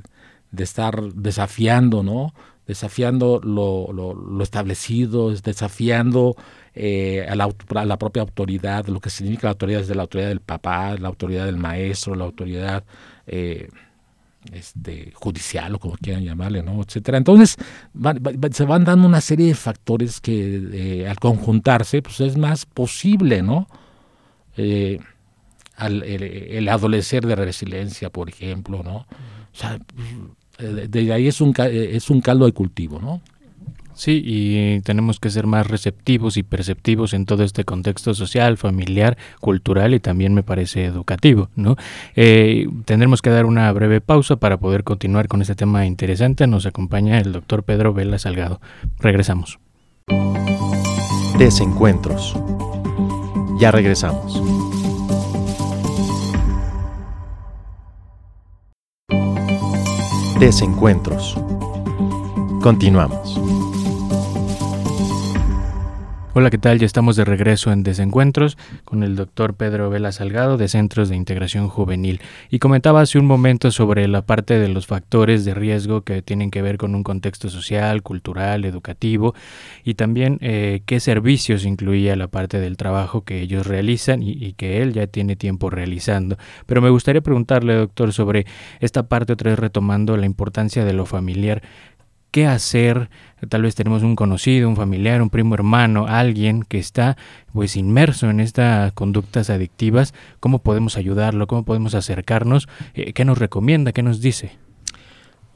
[0.52, 2.34] de estar desafiando, ¿no?
[2.67, 6.36] Desafiando lo, lo, establecido, desafiando
[6.76, 10.30] eh, a, la, a, la, propia autoridad, lo que significa la autoridad desde la autoridad
[10.30, 12.84] del papá, la autoridad del maestro, la autoridad
[14.51, 16.82] este, judicial o como quieran llamarle, ¿no?
[16.82, 17.17] etcétera.
[17.17, 17.58] Entonces
[18.51, 23.67] se van dando una serie de factores que al conjuntarse, pues es más posible, ¿no?
[25.77, 28.97] al, el, adolecer de resiliencia, por ejemplo, ¿no?
[28.97, 29.79] O sea,
[30.60, 33.21] de ahí es un, es un caldo de cultivo, ¿no?
[34.04, 39.18] Sí, y tenemos que ser más receptivos y perceptivos en todo este contexto social, familiar,
[39.39, 41.78] cultural y también me parece educativo, ¿no?
[42.18, 46.48] Eh, tendremos que dar una breve pausa para poder continuar con este tema interesante.
[46.48, 48.60] Nos acompaña el doctor Pedro Vela Salgado.
[49.00, 49.58] Regresamos.
[51.38, 52.36] Desencuentros.
[53.58, 54.44] Ya regresamos.
[60.42, 61.38] Desencuentros.
[62.62, 63.62] Continuamos.
[66.36, 66.80] Hola, ¿qué tal?
[66.80, 71.15] Ya estamos de regreso en Desencuentros con el doctor Pedro Vela Salgado de Centros de
[71.15, 72.22] Integración Juvenil.
[72.50, 76.50] Y comentaba hace un momento sobre la parte de los factores de riesgo que tienen
[76.50, 79.36] que ver con un contexto social, cultural, educativo
[79.84, 84.54] y también eh, qué servicios incluía la parte del trabajo que ellos realizan y, y,
[84.54, 86.39] que él ya tiene tiempo realizando.
[86.65, 88.48] Pero me gustaría preguntarle, doctor, sobre
[88.80, 91.62] esta parte otra vez retomando la importancia de lo familiar
[92.34, 93.10] qué hacer.
[93.49, 97.17] Tal vez tenemos un conocido, un familiar, un primo hermano, alguien que está
[97.51, 100.13] pues inmerso en estas conductas adictivas.
[100.39, 101.47] ¿Cómo podemos ayudarlo?
[101.47, 102.67] ¿Cómo podemos acercarnos?
[102.93, 103.91] Eh, ¿Qué nos recomienda?
[103.91, 104.58] ¿Qué nos dice?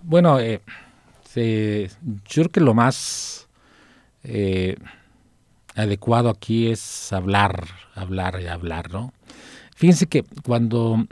[0.03, 0.61] Bueno, eh,
[1.35, 3.47] yo creo que lo más
[4.23, 4.75] eh,
[5.75, 9.13] adecuado aquí es hablar, hablar y hablar, ¿no?
[9.75, 11.05] Fíjense que cuando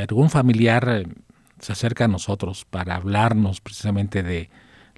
[0.00, 1.04] algún familiar
[1.60, 4.48] se acerca a nosotros para hablarnos precisamente de,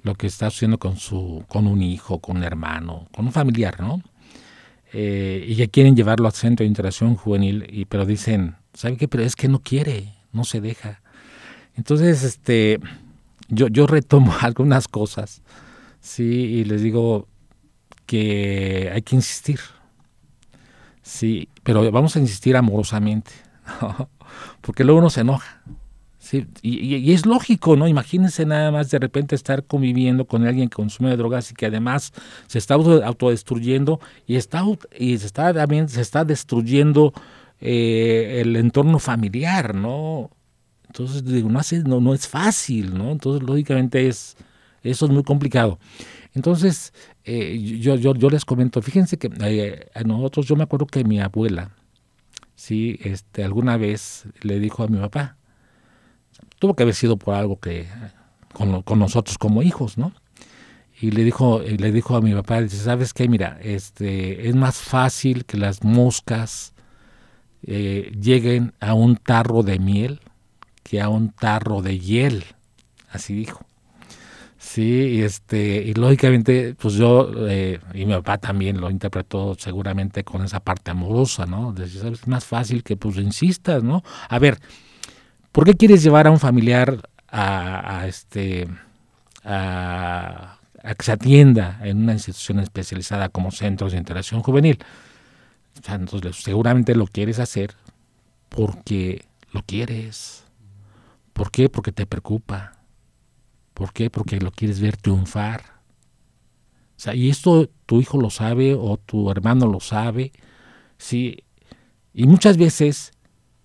[0.07, 3.79] lo que está haciendo con su con un hijo, con un hermano, con un familiar,
[3.79, 4.01] ¿no?
[4.93, 9.07] Eh, y ya quieren llevarlo al centro de interacción juvenil, y, pero dicen, ¿sabe qué?
[9.07, 11.01] Pero es que no quiere, no se deja.
[11.75, 12.79] Entonces, este,
[13.49, 15.41] yo, yo retomo algunas cosas,
[15.99, 17.27] sí, y les digo
[18.05, 19.59] que hay que insistir,
[21.01, 23.31] sí, pero vamos a insistir amorosamente,
[24.61, 25.61] porque luego uno se enoja,
[26.61, 27.87] y, es lógico, ¿no?
[27.87, 32.13] Imagínense nada más de repente estar conviviendo con alguien que consume drogas y que además
[32.47, 34.63] se está autodestruyendo y está
[34.97, 37.13] y se está también se está destruyendo
[37.59, 40.31] eh, el entorno familiar, ¿no?
[40.87, 43.11] Entonces digo, no, hace, no, no es fácil, ¿no?
[43.11, 44.37] Entonces lógicamente es
[44.83, 45.79] eso es muy complicado.
[46.33, 46.93] Entonces
[47.25, 51.03] eh, yo, yo, yo les comento, fíjense que eh, a nosotros yo me acuerdo que
[51.03, 51.71] mi abuela,
[52.55, 55.37] sí, este, alguna vez le dijo a mi papá,
[56.59, 57.87] tuvo que haber sido por algo que
[58.53, 60.13] con, con nosotros como hijos, ¿no?
[60.99, 63.27] Y le dijo, le dijo a mi papá, dice, ¿sabes qué?
[63.27, 66.73] Mira, este, es más fácil que las moscas
[67.61, 70.19] eh, lleguen a un tarro de miel
[70.83, 72.45] que a un tarro de hiel,
[73.11, 73.65] así dijo.
[74.57, 80.23] Sí, y este, y lógicamente, pues yo, eh, y mi papá también lo interpretó seguramente
[80.23, 81.73] con esa parte amorosa, ¿no?
[81.73, 82.21] Decir, ¿sabes?
[82.21, 84.03] Es más fácil que pues insistas, ¿no?
[84.29, 84.57] A ver,
[85.57, 88.67] ¿Por qué quieres llevar a un familiar a, este
[89.43, 94.77] a, que se atienda en una institución especializada como centros de interacción juvenil?
[95.83, 97.73] entonces seguramente lo quieres hacer
[98.49, 100.43] porque lo quieres.
[101.33, 101.69] ¿Por qué?
[101.69, 102.73] Porque te preocupa.
[103.73, 104.11] ¿Por qué?
[104.11, 105.61] Porque lo quieres ver triunfar.
[106.97, 110.33] O sea, y esto tu hijo lo sabe o tu hermano lo sabe.
[110.99, 111.39] Sí.
[112.13, 113.11] Y muchas veces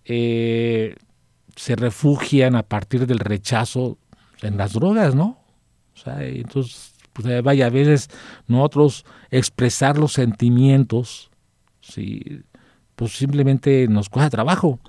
[0.06, 0.96] eh,
[1.56, 3.98] se refugian a partir del rechazo
[4.42, 5.38] en las drogas, ¿no?
[5.94, 8.08] O sea, entonces, pues, eh, vaya, a veces
[8.46, 11.30] nosotros expresar los sentimientos,
[11.80, 12.42] sí,
[12.96, 14.80] pues simplemente nos cuesta trabajo.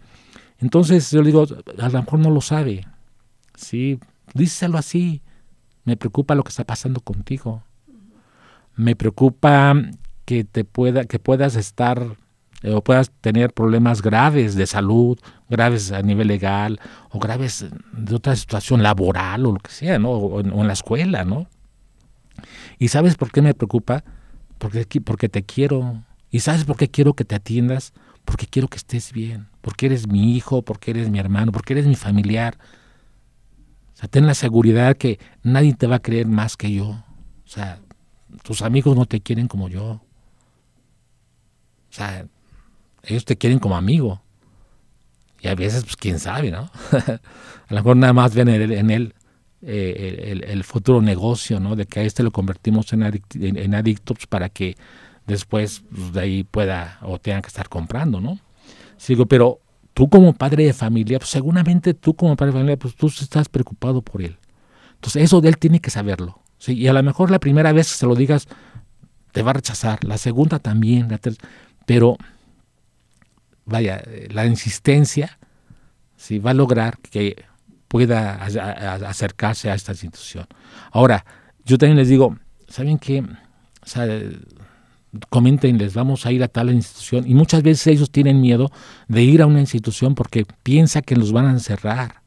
[0.60, 1.46] Entonces yo le digo,
[1.78, 2.86] a lo mejor no lo sabe,
[3.56, 4.00] Sí,
[4.34, 5.22] díselo así.
[5.84, 7.64] Me preocupa lo que está pasando contigo.
[8.76, 9.76] Me preocupa
[10.26, 12.18] que te pueda, que puedas estar
[12.64, 18.16] eh, o puedas tener problemas graves de salud, graves a nivel legal, o graves de
[18.16, 20.12] otra situación laboral o lo que sea, ¿no?
[20.12, 21.48] O, en, la escuela, ¿no?
[22.80, 24.06] ¿Y sabes por qué me preocupa?
[24.58, 26.04] Porque, porque te quiero.
[26.32, 27.94] ¿Y sabes por qué quiero que te atiendas?
[28.24, 31.86] Porque quiero que estés bien, porque eres mi hijo, porque eres mi hermano, porque eres
[31.86, 32.58] mi familiar.
[33.94, 36.88] O sea, ten la seguridad que nadie te va a creer más que yo.
[36.88, 37.80] O sea,
[38.42, 39.86] tus amigos no te quieren como yo.
[39.86, 40.02] O
[41.96, 42.26] sea,
[43.04, 44.22] ellos te quieren como amigo.
[45.42, 46.72] Y a veces, pues quién sabe, ¿no?
[46.92, 47.20] a
[47.70, 49.14] lo mejor nada más ven en él,
[49.62, 51.76] eh, el, futuro negocio, ¿no?
[51.76, 54.76] De que a este lo convertimos en, en, adictos pues, para que
[55.28, 58.40] después pues, de ahí pueda o tenga que estar comprando, ¿no?
[58.98, 59.60] Sigo, pero
[59.94, 63.50] tú como padre de familia, pues seguramente tú como padre de familia, pues tú estás
[63.50, 64.38] preocupado por él.
[64.96, 66.40] Entonces eso de él tiene que saberlo.
[66.58, 66.74] ¿sí?
[66.74, 68.48] Y a lo mejor la primera vez que se lo digas,
[69.34, 71.50] te va a rechazar, la segunda también, la tercera,
[71.86, 72.18] pero
[73.66, 75.38] vaya, la insistencia
[76.24, 77.44] si va a lograr que
[77.90, 80.48] pueda acercarse a esta institución.
[80.92, 81.26] Ahora,
[81.66, 83.20] yo también les digo, ¿saben qué?
[83.22, 84.08] O sea,
[85.94, 87.26] vamos a ir a tal institución.
[87.28, 88.72] Y muchas veces ellos tienen miedo
[89.08, 92.22] de ir a una institución porque piensa que los van a encerrar.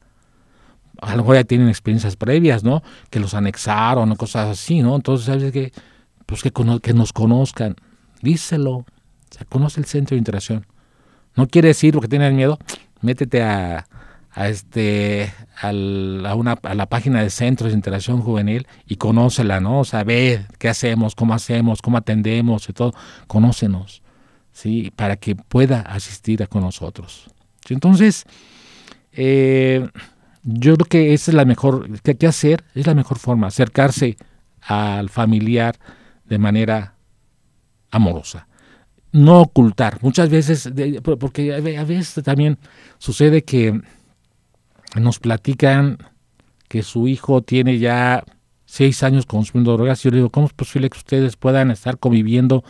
[1.01, 2.83] A lo mejor ya tienen experiencias previas, ¿no?
[3.09, 4.95] Que los anexaron o cosas así, ¿no?
[4.95, 5.71] Entonces, ¿sabes qué?
[6.25, 7.75] Pues que, nos conozcan.
[8.21, 8.85] Díselo.
[9.49, 10.65] Conoce el centro de interacción.
[11.37, 12.57] No quiere decir porque tienes miedo,
[13.01, 13.87] métete a,
[14.31, 15.69] a este a,
[16.35, 19.81] una, a la página de Centros de Interacción Juvenil y conócela, ¿no?
[19.81, 22.93] O sea, ve qué hacemos, cómo hacemos, cómo atendemos y todo.
[23.27, 24.01] Conócenos,
[24.51, 24.91] ¿sí?
[24.95, 27.29] Para que pueda asistir con nosotros.
[27.69, 28.25] Entonces,
[29.11, 29.87] eh,
[30.41, 33.45] yo creo que esa es la mejor, que hay que hacer, es la mejor forma,
[33.45, 34.17] acercarse
[34.61, 35.77] al familiar
[36.25, 36.95] de manera
[37.91, 38.47] amorosa
[39.11, 39.99] no ocultar.
[40.01, 40.71] Muchas veces,
[41.19, 42.57] porque a veces también
[42.97, 43.81] sucede que
[44.95, 45.97] nos platican
[46.67, 48.23] que su hijo tiene ya
[48.65, 49.99] seis años consumiendo drogas.
[49.99, 52.63] Y yo le digo, ¿cómo es posible que ustedes puedan estar conviviendo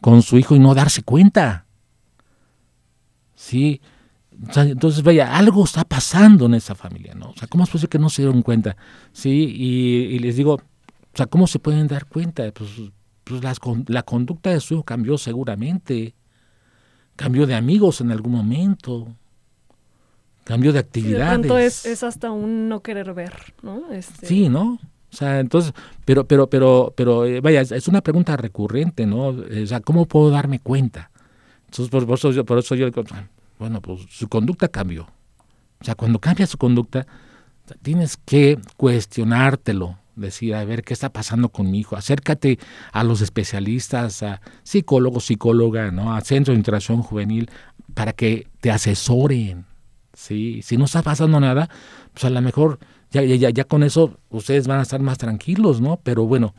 [0.00, 1.66] con su hijo y no darse cuenta?
[3.34, 3.80] Sí.
[4.56, 7.30] entonces, vaya, algo está pasando en esa familia, ¿no?
[7.30, 8.76] O sea, ¿cómo es posible que no se dieron cuenta?
[9.12, 12.50] Sí, y, y les digo, o sea, ¿cómo se pueden dar cuenta?
[12.52, 12.70] Pues
[13.24, 13.42] pues
[13.88, 16.14] la conducta de su hijo cambió seguramente.
[17.16, 19.14] Cambió de amigos en algún momento.
[20.44, 21.42] Cambió de actividades.
[21.42, 23.92] de pronto es, hasta un no querer ver, ¿no?
[23.92, 24.26] Este...
[24.26, 24.78] Sí, ¿no?
[25.12, 29.26] O sea, entonces, pero, pero, pero, pero, eh, vaya, es una pregunta recurrente, ¿no?
[29.28, 31.10] O sea, ¿cómo puedo darme cuenta?
[31.66, 33.02] Entonces, por, eso, yo, por eso yo digo,
[33.58, 35.04] bueno, pues su conducta cambió.
[35.80, 37.06] O sea, cuando cambia su conducta,
[37.82, 41.96] tienes que cuestionártelo, decir, a ver qué está pasando con mi hijo.
[41.96, 42.58] Acércate
[42.92, 46.14] a los especialistas, a psicólogos, psicóloga, ¿no?
[46.14, 47.50] a centro de interacción juvenil,
[47.94, 49.66] para que te asesoren.
[50.14, 50.60] ¿sí?
[50.62, 51.68] Si no está pasando nada,
[52.12, 52.78] pues a lo mejor
[53.10, 56.00] ya, ya, ya con eso ustedes van a estar más tranquilos, ¿no?
[56.02, 56.54] Pero bueno,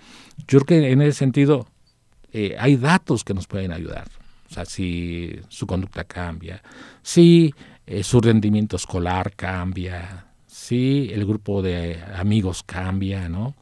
[0.48, 1.68] yo creo que en ese sentido
[2.32, 4.08] eh, hay datos que nos pueden ayudar.
[4.50, 6.62] O sea, si su conducta cambia,
[7.02, 7.56] si
[7.88, 10.28] eh, su rendimiento escolar cambia,
[10.64, 13.54] si el grupo de amigos cambia, ¿no?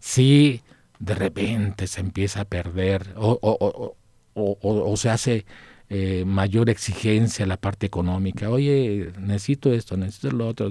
[0.00, 0.60] Si
[0.98, 5.46] de repente se empieza a perder o, se hace
[5.88, 10.68] eh, mayor exigencia la parte económica, oye, necesito esto, necesito lo otro,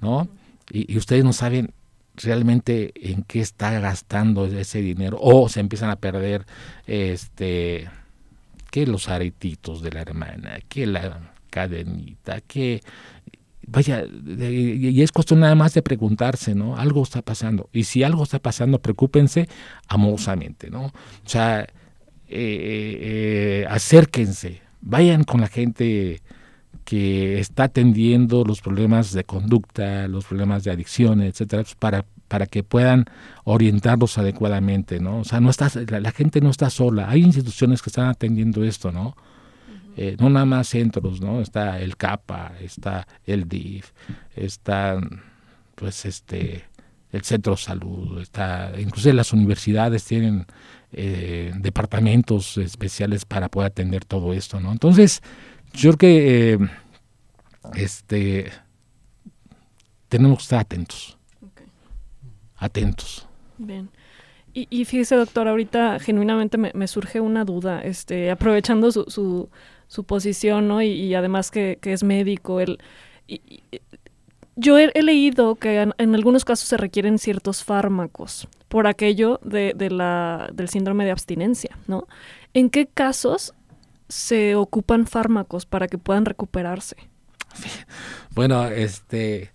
[0.00, 0.28] ¿no?
[0.70, 1.72] Y, ustedes no saben
[2.16, 6.44] realmente en qué está gastando ese dinero o se empiezan a perder
[6.86, 7.88] este
[8.72, 12.82] que los aretitos de la hermana, que la cadenita, que
[13.66, 16.76] vaya, y es cuestión nada más de preguntarse, ¿no?
[16.76, 17.68] Algo está pasando.
[17.72, 19.48] Y si algo está pasando, preocúpense
[19.88, 20.86] amorosamente, ¿no?
[20.86, 20.92] O
[21.24, 21.68] sea, eh,
[22.28, 26.22] eh, acérquense, vayan con la gente
[26.84, 32.46] que está atendiendo los problemas de conducta, los problemas de adicción, etcétera, pues, para, para
[32.46, 33.04] que puedan
[33.44, 35.18] orientarlos adecuadamente, ¿no?
[35.18, 38.90] O sea, no está, la gente no está sola, hay instituciones que están atendiendo esto,
[38.90, 39.16] ¿no?
[39.96, 41.40] Eh, no nada más centros, ¿no?
[41.40, 43.90] Está el CAPA, está el DIF,
[44.34, 44.98] está
[45.74, 46.64] pues este
[47.10, 50.46] el centro de salud, está incluso las universidades tienen
[50.92, 54.72] eh, departamentos especiales para poder atender todo esto, ¿no?
[54.72, 55.20] Entonces,
[55.74, 56.58] yo creo que eh,
[57.74, 58.50] este
[60.08, 61.18] tenemos que estar atentos.
[62.56, 63.26] Atentos.
[63.58, 63.90] Bien.
[64.54, 69.48] Y, y, fíjese, doctor, ahorita genuinamente me, me, surge una duda, este, aprovechando su, su,
[69.92, 70.80] su posición, ¿no?
[70.80, 72.78] Y, además que, es médico, él...
[74.56, 80.48] yo he, leído que en, algunos casos se requieren ciertos fármacos por aquello de, la,
[80.54, 82.06] del síndrome de abstinencia, ¿no?
[82.54, 83.52] ¿En qué casos
[84.08, 86.96] se ocupan fármacos para que puedan recuperarse?
[88.34, 89.50] Bueno, este...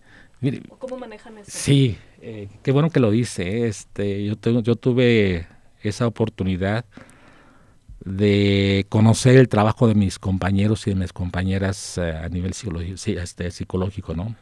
[0.77, 1.49] ¿Cómo manejan eso?
[1.51, 3.65] Sí, eh, qué bueno que lo dice.
[3.65, 5.47] Este, yo, tengo, yo tuve
[5.81, 6.85] esa oportunidad
[8.03, 13.51] de conocer el trabajo de mis compañeros y de mis compañeras eh, a nivel este,
[13.51, 14.35] psicológico, ¿no?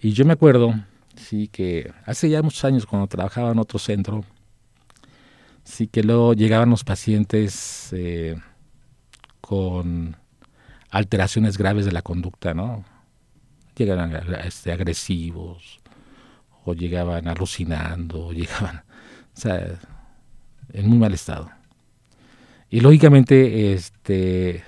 [0.00, 0.74] Y yo me acuerdo,
[1.16, 4.24] sí, que hace ya muchos años cuando trabajaba en otro centro,
[5.64, 8.36] sí que luego llegaban los pacientes eh,
[9.40, 10.16] con
[10.90, 12.84] alteraciones graves de la conducta, ¿no?
[13.76, 14.14] Llegaban
[14.44, 15.80] este, agresivos,
[16.64, 18.84] o llegaban alucinando, o llegaban,
[19.36, 19.78] o sea,
[20.72, 21.50] en muy mal estado.
[22.74, 24.64] Y lógicamente, este,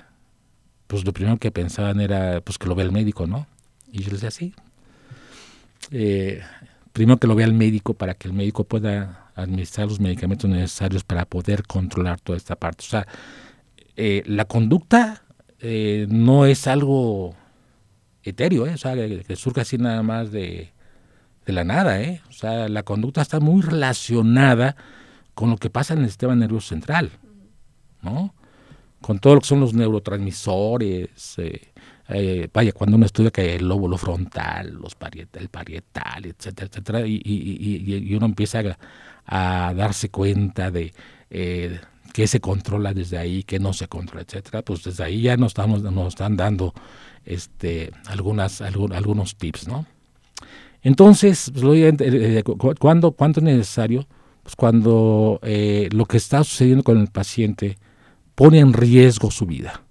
[0.87, 3.47] pues lo primero que pensaban era, pues que lo vea el médico, ¿no?
[3.91, 4.53] Y yo les decía, sí,
[5.91, 6.41] eh,
[6.93, 11.03] primero que lo vea el médico para que el médico pueda administrar los medicamentos necesarios
[11.03, 12.85] para poder controlar toda esta parte.
[12.85, 13.07] O sea,
[13.97, 15.23] eh, la conducta
[15.59, 17.35] eh, no es algo
[18.23, 20.71] etéreo, o sea, que, surge así nada más de,
[21.45, 22.01] de, la nada.
[22.01, 22.21] ¿eh?
[22.29, 24.77] O sea, la conducta está muy relacionada
[25.33, 27.11] con lo que pasa en el sistema nervioso central,
[29.01, 31.37] Con todo lo que son los neurotransmisores,
[32.09, 34.95] eh, vaya, cuando uno estudia que el lóbulo frontal, los
[35.33, 38.63] el parietal, etcétera, etcétera, y, uno empieza
[39.25, 40.93] a, darse cuenta de
[41.29, 41.79] eh,
[42.13, 45.49] qué se controla desde ahí, qué no se controla, etcétera, pues desde ahí ya nos,
[45.49, 46.73] estamos, nos están dando
[47.25, 49.85] este, algunos tips, ¿no?
[50.81, 52.43] Entonces, pues, eh,
[52.79, 54.07] ¿cuándo, ¿cuánto es necesario?
[54.43, 57.77] Pues cuando lo que está sucediendo con el paciente
[58.37, 59.81] pone en riesgo su vida.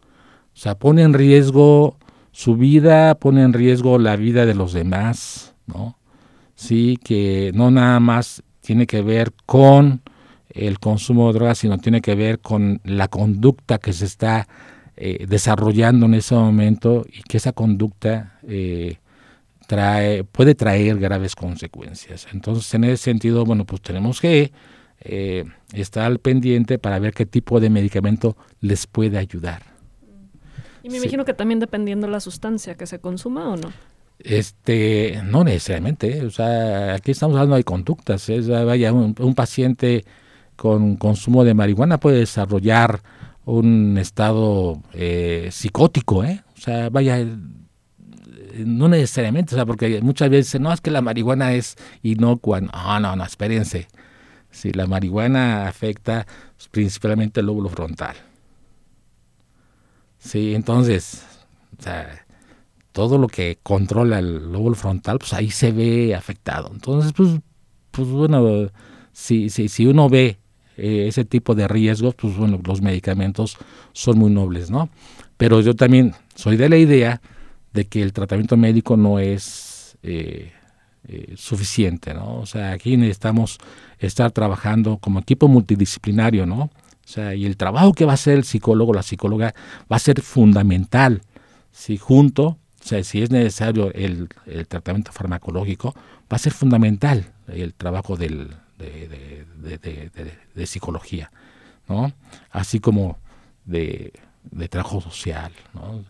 [0.00, 1.98] O sea, pone en riesgo
[2.30, 5.98] su vida, pone en riesgo la vida de los demás, ¿no?
[6.54, 10.00] Sí, que no nada más tiene que ver con
[10.48, 14.46] el consumo de drogas, sino tiene que ver con la conducta que se está
[14.96, 18.98] eh, desarrollando en ese momento y que esa conducta eh,
[19.66, 22.28] trae, puede traer graves consecuencias.
[22.32, 24.52] Entonces, en ese sentido, bueno, pues tenemos que
[25.00, 29.62] eh, estar al pendiente para ver qué tipo de medicamento les puede ayudar.
[30.82, 33.72] Y me imagino que también dependiendo la sustancia que se consuma o no.
[34.18, 40.04] Este, no necesariamente, o sea, aquí estamos hablando de conductas, es, vaya, un, paciente
[40.56, 43.00] con consumo de marihuana puede desarrollar
[43.44, 46.42] un estado eh, psicótico, ¿eh?
[46.56, 47.26] O sea, vaya,
[48.64, 52.60] no necesariamente, o sea, porque muchas veces dicen, no, es que la marihuana es inocua.
[52.60, 53.88] No, no, no, espérense.
[54.56, 56.26] Si la marihuana afecta
[56.70, 58.16] principalmente el lóbulo frontal.
[60.18, 61.22] Sí, entonces,
[61.78, 62.24] o sea,
[62.92, 66.70] todo lo que controla el lóbulo frontal, pues ahí se ve afectado.
[66.72, 67.32] Entonces, pues,
[67.90, 68.70] pues bueno,
[69.12, 70.38] si, si, si uno ve
[70.78, 73.58] eh, ese tipo de riesgos, pues bueno, los medicamentos
[73.92, 74.88] son muy nobles, ¿no?
[75.36, 77.20] Pero yo también soy de la idea
[77.74, 80.50] de que el tratamiento médico no es eh,
[81.08, 82.40] eh, suficiente, ¿no?
[82.40, 83.58] O sea, aquí necesitamos
[83.98, 86.62] estar trabajando como equipo multidisciplinario, ¿no?
[86.62, 89.54] O sea, y el trabajo que va a hacer el psicólogo, la psicóloga,
[89.90, 91.22] va a ser fundamental.
[91.70, 94.28] Si junto, o sea, si es necesario el,
[94.66, 101.30] tratamiento farmacológico, va a ser fundamental el trabajo del, de, psicología,
[101.88, 102.12] ¿no?
[102.50, 103.18] Así como
[103.64, 104.12] de,
[104.68, 106.04] trabajo social, ¿no?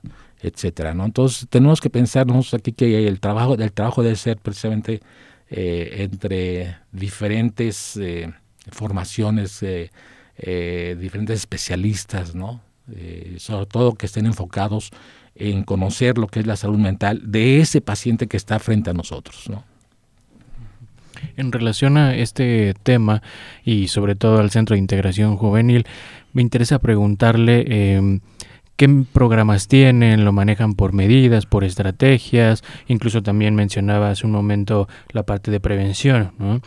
[0.49, 1.05] Etcétera, ¿no?
[1.05, 5.01] Entonces tenemos que pensarnos aquí que el trabajo, el trabajo debe ser precisamente
[5.51, 8.33] eh, entre diferentes eh,
[8.71, 12.61] formaciones eh, diferentes especialistas, ¿no?
[13.39, 14.91] Sobre todo que estén enfocados
[15.35, 18.93] en conocer lo que es la salud mental de ese paciente que está frente a
[18.93, 19.65] nosotros, ¿no?
[21.37, 23.23] En relación a este tema
[23.65, 25.87] y sobre todo al Centro de Integración Juvenil,
[26.33, 28.21] me interesa preguntarle em,
[28.77, 34.89] qué programas tienen, lo manejan por medidas, por estrategias, incluso también mencionaba hace un momento
[35.11, 36.61] la parte de prevención, ¿no?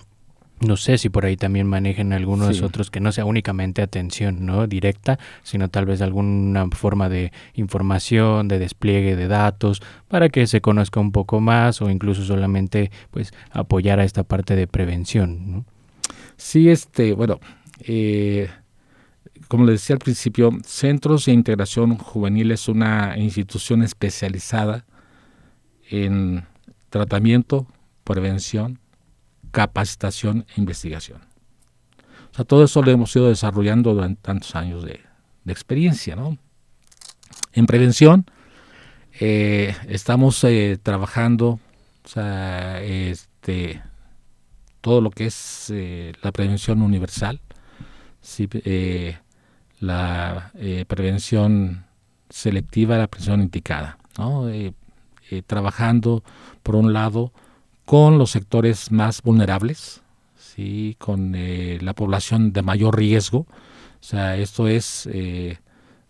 [0.62, 4.68] No sé si por ahí también manejen algunos otros que no sea únicamente atención no
[4.68, 10.60] directa, sino tal vez alguna forma de información, de despliegue de datos, para que se
[10.60, 15.52] conozca un poco más o incluso solamente pues apoyar a esta parte de prevención.
[15.52, 15.66] ¿no?
[16.36, 17.40] Sí, este, bueno,
[17.86, 18.50] eh,
[19.50, 24.86] como les decía al principio, Centros de Integración Juvenil es una institución especializada
[25.90, 26.46] en
[26.90, 27.68] tratamiento,
[28.06, 28.80] prevención,
[29.52, 31.20] capacitación e investigación.
[32.32, 35.02] O sea, todo eso lo hemos ido desarrollando durante tantos años de,
[35.46, 36.16] experiencia.
[36.16, 36.38] ¿no?
[37.54, 38.26] En prevención,
[39.22, 41.60] Eh, estamos eh, trabajando,
[42.06, 43.82] o sea, este,
[44.80, 47.42] todo lo que es eh, la prevención universal,
[49.80, 50.52] la
[50.88, 51.86] prevención
[52.30, 54.46] selectiva, la prevención indicada, ¿no?
[55.48, 56.24] trabajando
[56.64, 57.32] por un lado
[57.86, 60.02] con los sectores más vulnerables,
[60.38, 60.96] ¿sí?
[61.00, 65.08] con la población de mayor riesgo, o sea, esto es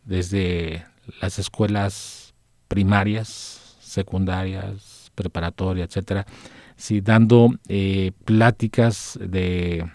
[0.03, 0.85] desde
[1.21, 2.33] las escuelas
[2.67, 6.25] primarias, secundarias, preparatorias, etcétera,
[6.77, 9.85] sí, dando eh, pláticas de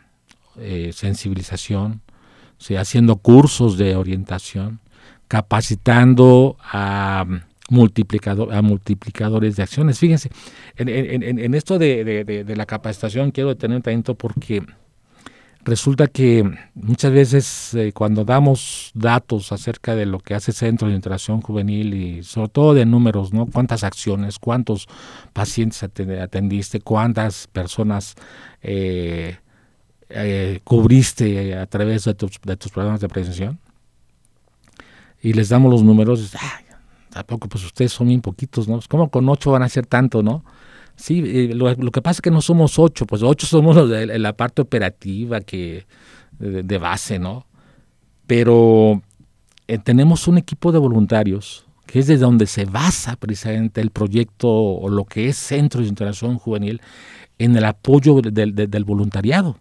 [0.56, 2.02] eh, sensibilización,
[2.58, 4.80] sí, haciendo cursos de orientación,
[5.28, 7.24] capacitando a,
[7.68, 9.98] multiplicador, a multiplicadores de acciones.
[9.98, 10.30] Fíjense,
[10.76, 14.62] en, esto de, de, la capacitación quiero detener un talento porque
[15.64, 16.44] resulta que
[16.74, 21.94] muchas veces eh, cuando damos datos acerca de lo que hace Centro de Interacción Juvenil
[21.94, 23.46] y sobre todo de números, ¿no?
[23.46, 24.86] Cuántas acciones, cuántos
[25.32, 28.14] pacientes atendiste, cuántas personas
[28.62, 29.38] eh,
[30.14, 33.58] eh, cubriste a través de tus, de tus, programas de prevención
[35.22, 36.32] y les damos los números,
[37.10, 38.74] tampoco pues ustedes son bien poquitos, ¿no?
[38.74, 40.44] Pues, ¿Cómo con ocho van a ser tanto, no?
[40.96, 44.18] Sí, eh, lo, que pasa es que no somos ocho, pues ocho somos los de
[44.18, 45.86] la parte operativa que
[46.38, 47.46] de, base, ¿no?
[48.26, 49.02] Pero
[49.66, 54.48] eh, tenemos un equipo de voluntarios que es desde donde se basa precisamente el proyecto
[54.48, 56.80] o lo que es Centro de Interacción Juvenil
[57.38, 59.58] en el apoyo del voluntariado,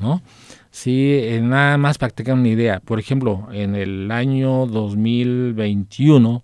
[0.00, 0.22] ¿no?
[0.70, 2.80] Sí, eh, nada más para una idea.
[2.80, 6.42] Por ejemplo, en el año 2021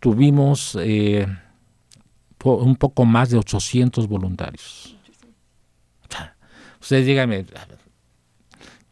[0.00, 0.76] tuvimos
[2.44, 4.96] un poco más de 800 voluntarios.
[6.80, 7.44] Ustedes díganme,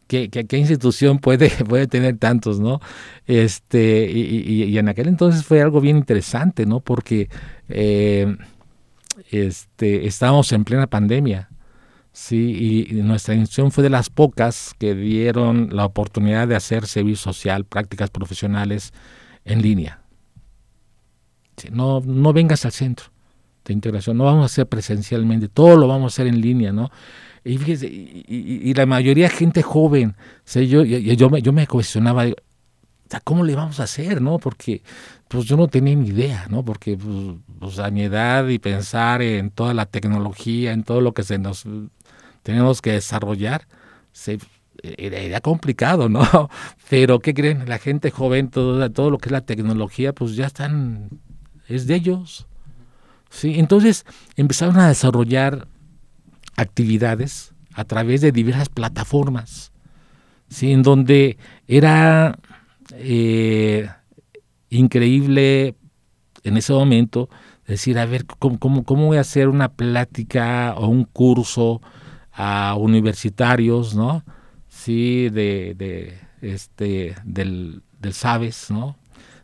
[0.07, 2.79] ¿qué, qué, institución puede, puede tener tantos, no?
[3.25, 6.81] Este, y, en aquel entonces fue algo bien interesante, ¿no?
[6.81, 7.29] Porque
[7.67, 8.37] eh,
[9.31, 11.49] este, estábamos en plena pandemia,
[12.11, 12.87] ¿sí?
[12.89, 17.65] Y, nuestra institución fue de las pocas que dieron la oportunidad de hacer servicio social,
[17.65, 18.93] prácticas profesionales
[19.45, 20.01] en línea.
[21.71, 23.11] No, no vengas al centro
[23.73, 24.17] integración.
[24.17, 26.91] No vamos a hacer presencialmente, todo lo vamos a hacer en línea, ¿no?
[27.43, 30.15] Y, fíjese, y, la mayoría gente joven,
[30.53, 32.25] yo, yo, me, yo me cuestionaba,
[33.23, 34.39] ¿cómo le vamos a hacer, no?
[34.39, 34.83] Porque
[35.27, 36.63] pues yo no tenía ni idea, ¿no?
[36.65, 41.13] Porque pues, pues, a mi edad y pensar en toda la tecnología, en todo lo
[41.13, 41.65] que se nos
[42.43, 43.67] tenemos que desarrollar,
[44.81, 46.49] era, complicado, ¿no?
[46.89, 47.67] Pero ¿qué creen?
[47.67, 51.09] La gente joven, todo, todo lo que es la tecnología, pues ya están,
[51.67, 52.47] es de ellos,
[53.29, 53.59] ¿sí?
[53.59, 55.67] Entonces empezaron a desarrollar
[56.55, 59.71] actividades a través de diversas plataformas,
[60.49, 60.71] ¿sí?
[60.71, 61.37] en donde
[61.67, 62.37] era
[62.91, 63.87] eh,
[64.69, 65.75] increíble
[66.43, 67.29] en ese momento
[67.67, 71.81] decir, a ver, ¿cómo, cómo, voy a hacer una plática o un curso
[72.41, 74.23] a universitarios, ¿no?
[74.69, 78.97] Sí, de, de este, del, del SABES, ¿no?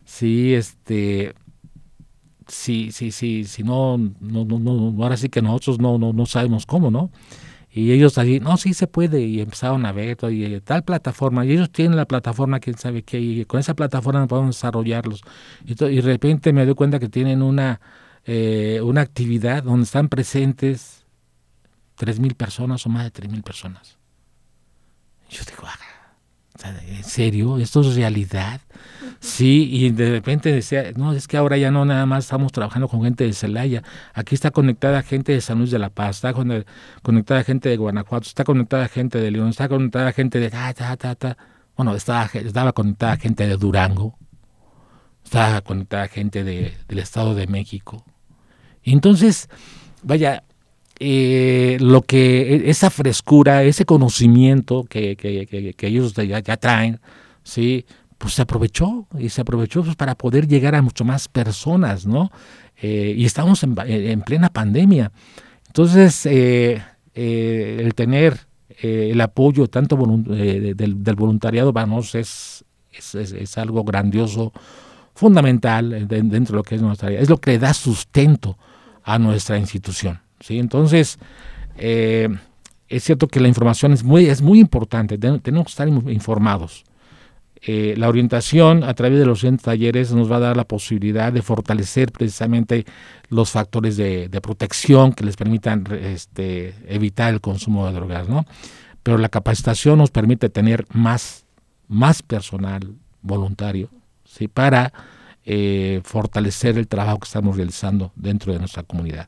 [0.05, 1.33] Sí, este,
[2.47, 6.25] si, si, si, si no, no, no, no, ahora sí que nosotros no, no, no
[6.25, 7.11] sabemos cómo, ¿no?
[7.69, 11.51] Y ellos allí, no, sí se puede, y empezaron a ver, y tal plataforma, y
[11.51, 15.21] ellos tienen la plataforma, quién sabe qué, y con esa plataforma podemos desarrollarlos.
[15.65, 17.81] Y, y de repente me doy cuenta que tienen una,
[18.23, 21.04] eh, una actividad donde están presentes
[21.95, 23.97] tres mil personas o más de tres mil personas.
[25.29, 25.95] yo digo, ah,
[26.87, 27.57] ¿en serio?
[27.57, 28.61] ¿Esto es realidad?
[29.19, 32.87] Sí, y de repente decía, no, es que ahora ya no nada más estamos trabajando
[32.87, 33.83] con gente de Celaya,
[34.13, 36.33] aquí está conectada gente de San Luis de la Paz, está
[37.01, 40.95] conectada gente de Guanajuato, está conectada gente de León, está conectada gente de ta, ta,
[40.95, 41.37] ta, ta.
[41.75, 44.17] Bueno, estaba, estaba conectada gente de Durango,
[45.23, 48.05] estaba conectada gente de, del Estado de México.
[48.83, 49.49] Y entonces,
[50.03, 50.43] vaya,
[50.99, 55.17] eh, lo que e, esa frescura, ese conocimiento que,
[55.81, 56.99] ellos ya, traen,
[57.43, 57.85] sí,
[58.17, 62.31] pues se aprovechó y se aprovechó pues, para poder llegar a mucho más personas, ¿no?
[62.81, 65.11] Eh, y estamos en, plena pandemia.
[65.67, 66.81] Entonces, eh,
[67.13, 68.39] eh, el tener
[68.81, 74.51] el apoyo tanto del, voluntariado, vamos, es, es, algo grandioso,
[75.13, 77.09] fundamental dentro de lo que es nuestra.
[77.11, 78.57] Es lo que da sustento
[79.03, 80.19] a nuestra institución.
[80.39, 80.59] ¿Sí?
[80.59, 81.19] Entonces,
[81.77, 86.85] es cierto que la información es muy, es muy importante, tenemos que estar informados.
[87.67, 91.41] Eh, la orientación a través de los talleres nos va a dar la posibilidad de
[91.41, 92.85] fortalecer precisamente
[93.29, 98.45] los factores de, protección que les permitan este, evitar el consumo de drogas, ¿no?
[99.01, 101.45] Pero la capacitación nos permite tener más,
[101.87, 103.89] más personal voluntario,
[104.25, 104.47] ¿sí?
[104.47, 104.93] Para
[105.43, 109.27] eh, fortalecer el trabajo que estamos realizando dentro de nuestra comunidad.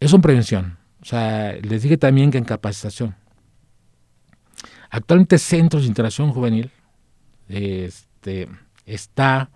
[0.00, 0.78] Eso en prevención.
[1.00, 3.14] O sea, les dije también que en capacitación.
[4.90, 6.70] Actualmente Centros de Interacción Juvenil
[7.48, 8.48] este,
[8.86, 9.50] está,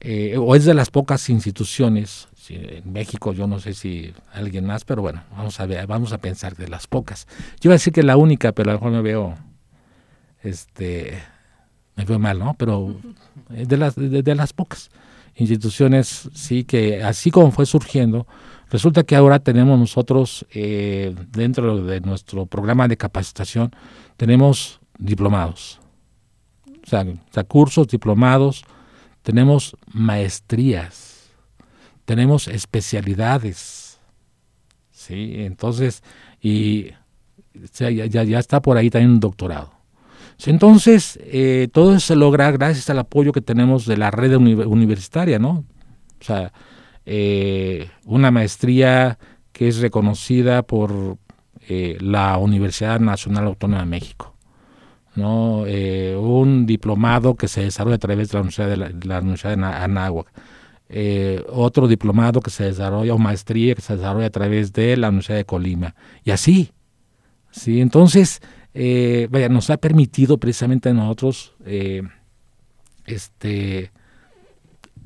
[0.00, 4.84] eh, o es de las pocas instituciones, en México yo no sé si alguien más,
[4.84, 7.26] pero bueno, vamos a ver, vamos a pensar de las pocas.
[7.60, 9.34] Yo iba a decir que la única, pero a lo mejor me veo,
[10.42, 11.18] este,
[11.94, 12.54] me veo mal, ¿no?
[12.54, 12.96] Pero
[13.50, 14.90] de las, de las pocas
[15.34, 18.26] instituciones, sí, que así como fue surgiendo,
[18.70, 23.70] Resulta que ahora tenemos nosotros, eh, dentro de nuestro programa de capacitación,
[24.16, 25.80] tenemos diplomados,
[26.84, 26.86] o
[27.30, 28.64] sea, cursos, diplomados,
[29.22, 31.30] tenemos maestrías,
[32.04, 34.00] tenemos especialidades,
[34.90, 35.34] ¿sí?
[35.36, 36.02] Entonces,
[36.40, 36.88] y
[37.78, 39.72] ya, ya, está por ahí también un doctorado.
[40.46, 45.38] Entonces, eh, todo eso se logra gracias al apoyo que tenemos de la red universitaria,
[45.38, 45.64] ¿no?
[46.20, 46.52] O sea,
[47.10, 49.18] eh, una maestría
[49.52, 51.16] que es reconocida por
[51.66, 54.34] eh, la Universidad Nacional Autónoma de México.
[55.14, 55.64] ¿no?
[55.66, 59.64] Eh, un diplomado que se desarrolla a través de la Universidad de, la, Universidad de
[59.64, 60.26] Anáhuac.
[61.48, 65.38] otro diplomado que se desarrolla, o maestría que se desarrolla a través de la Universidad
[65.38, 65.94] de Colima.
[66.24, 66.72] Y así.
[67.50, 67.80] ¿sí?
[67.80, 68.42] Entonces,
[69.30, 71.54] vaya, nos ha permitido precisamente a nosotros
[73.06, 73.92] este,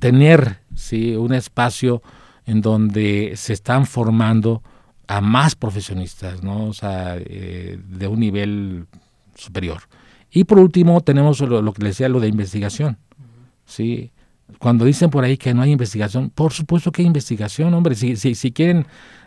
[0.01, 1.15] tener ¿sí?
[1.15, 2.03] un espacio
[2.47, 4.63] en donde se están formando
[5.07, 6.67] a más profesionistas, ¿no?
[6.67, 8.87] o sea, eh, de un nivel
[9.35, 9.83] superior.
[10.31, 12.99] Y por último tenemos lo, que les decía, lo de investigación.
[13.67, 14.11] ¿sí?
[14.59, 17.95] Cuando dicen por ahí que no hay investigación, por supuesto que hay investigación, hombre.
[17.95, 18.87] Si, si, si quieren,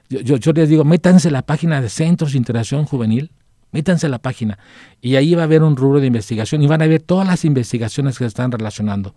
[0.09, 3.31] yo, yo, les digo, métanse la página de Centros de Interacción Juvenil,
[3.71, 4.57] métanse la página
[5.01, 7.45] y ahí va a haber un rubro de investigación y van a ver todas las
[7.45, 9.13] investigaciones que se están relacionando.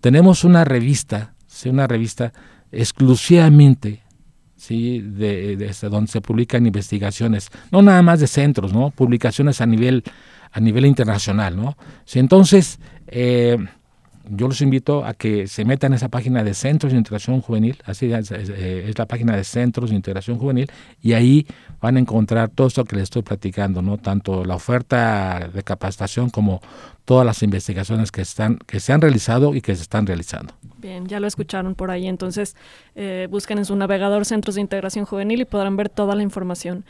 [0.00, 1.68] Tenemos una revista, ¿sí?
[1.68, 2.32] una revista
[2.72, 4.02] exclusivamente
[4.56, 5.00] ¿sí?
[5.00, 8.90] de, este, donde se publican investigaciones, no nada más de centros, ¿no?
[8.90, 10.02] publicaciones a nivel,
[10.50, 11.56] a nivel internacional.
[11.56, 11.76] ¿no?
[12.04, 12.18] ¿Sí?
[12.18, 13.56] Entonces, eh,
[14.28, 17.76] yo los invito a que se metan en esa página de Centros de Integración Juvenil,
[17.84, 20.70] así es, es, la página de Centros de Integración Juvenil,
[21.02, 21.46] y ahí
[21.80, 23.98] van a encontrar todo esto que les estoy platicando, ¿no?
[23.98, 26.60] Tanto la oferta de capacitación como
[27.04, 30.54] todas las investigaciones que están que se han realizado y que se están realizando.
[30.78, 32.56] Bien, ya lo escucharon por ahí, entonces
[32.94, 36.84] eh, busquen en su navegador Centros de Integración Juvenil y podrán ver toda la información.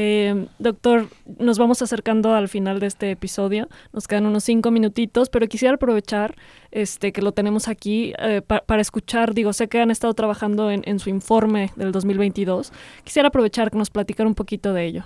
[0.00, 1.08] Eh, doctor,
[1.40, 5.74] nos vamos acercando al final de este episodio, nos quedan unos cinco minutitos, pero quisiera
[5.74, 6.36] aprovechar
[6.70, 10.98] este que lo tenemos aquí eh, para escuchar, digo, sé que han estado trabajando en,
[11.00, 12.72] su informe del 2022,
[13.02, 15.04] quisiera aprovechar que nos platicaran un poquito de ello.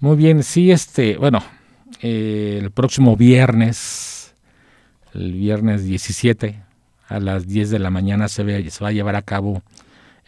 [0.00, 1.42] Muy bien, sí, este, bueno,
[2.00, 4.34] eh, el próximo viernes,
[5.12, 6.62] el viernes 17
[7.08, 9.60] a las 10 de la mañana se, se va a llevar a cabo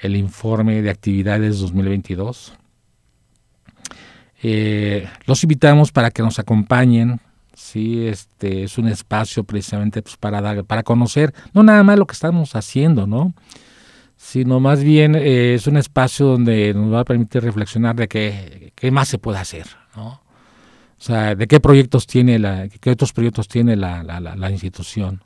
[0.01, 2.53] el informe de actividades 2022.
[4.43, 7.21] Eh, los invitamos para que nos acompañen.
[7.55, 12.07] Sí, este es un espacio precisamente pues, para dar, para conocer no nada más lo
[12.07, 13.35] que estamos haciendo, ¿no?
[14.19, 18.73] sino más bien eh, es un espacio donde nos va a permitir reflexionar de qué,
[18.75, 19.67] qué más se puede hacer,
[19.97, 20.09] ¿no?
[20.09, 25.23] O sea, de qué proyectos tiene la, qué otros proyectos tiene la, la, la, institución.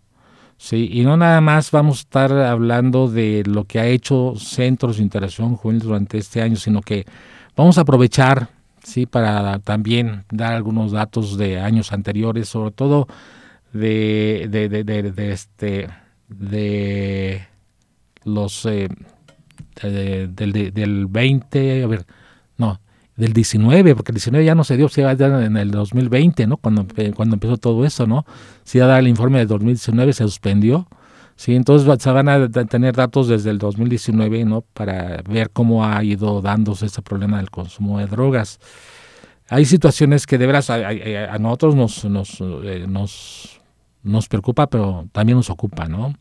[0.58, 4.98] Sí, y no nada más vamos a estar hablando de lo que ha hecho Centros
[4.98, 7.06] de Interacción Juvenil durante este año, sino que
[7.56, 8.50] vamos a aprovechar,
[8.82, 13.06] sí, para también dar algunos datos de años anteriores, sobre todo
[13.72, 15.88] de, de, de, este,
[16.28, 17.46] de
[18.24, 18.88] los eh,
[19.82, 22.06] del, del 20, a ver,
[22.56, 22.80] no,
[23.16, 25.70] del 19, porque el 19 ya no se dio, se iba a dar en el
[25.70, 26.56] 2020, ¿no?
[26.56, 28.24] Cuando, cuando empezó todo eso, ¿no?
[28.64, 30.88] Se iba a dar el informe del 2019, se suspendió.
[31.42, 34.60] Sí, entonces se van a tener datos desde el 2019, ¿no?
[34.60, 38.60] Para ver cómo ha ido dándose ese problema del consumo de drogas.
[39.48, 40.78] Hay situaciones que de veras a,
[41.40, 43.60] nosotros nos, nos, eh, nos,
[44.04, 46.06] nos preocupa, pero también nos ocupa, ¿no?
[46.06, 46.14] O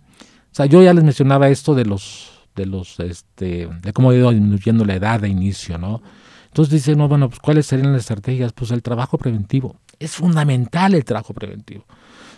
[0.54, 4.32] sea, yo ya les mencionaba esto de los, de los, este, de cómo ha ido
[4.32, 6.02] disminuyendo la edad de inicio, ¿no?
[6.48, 8.54] Entonces dicen, no, bueno, pues ¿cuáles serían las estrategias?
[8.54, 9.76] Pues el trabajo preventivo.
[10.00, 11.86] Es fundamental el trabajo preventivo.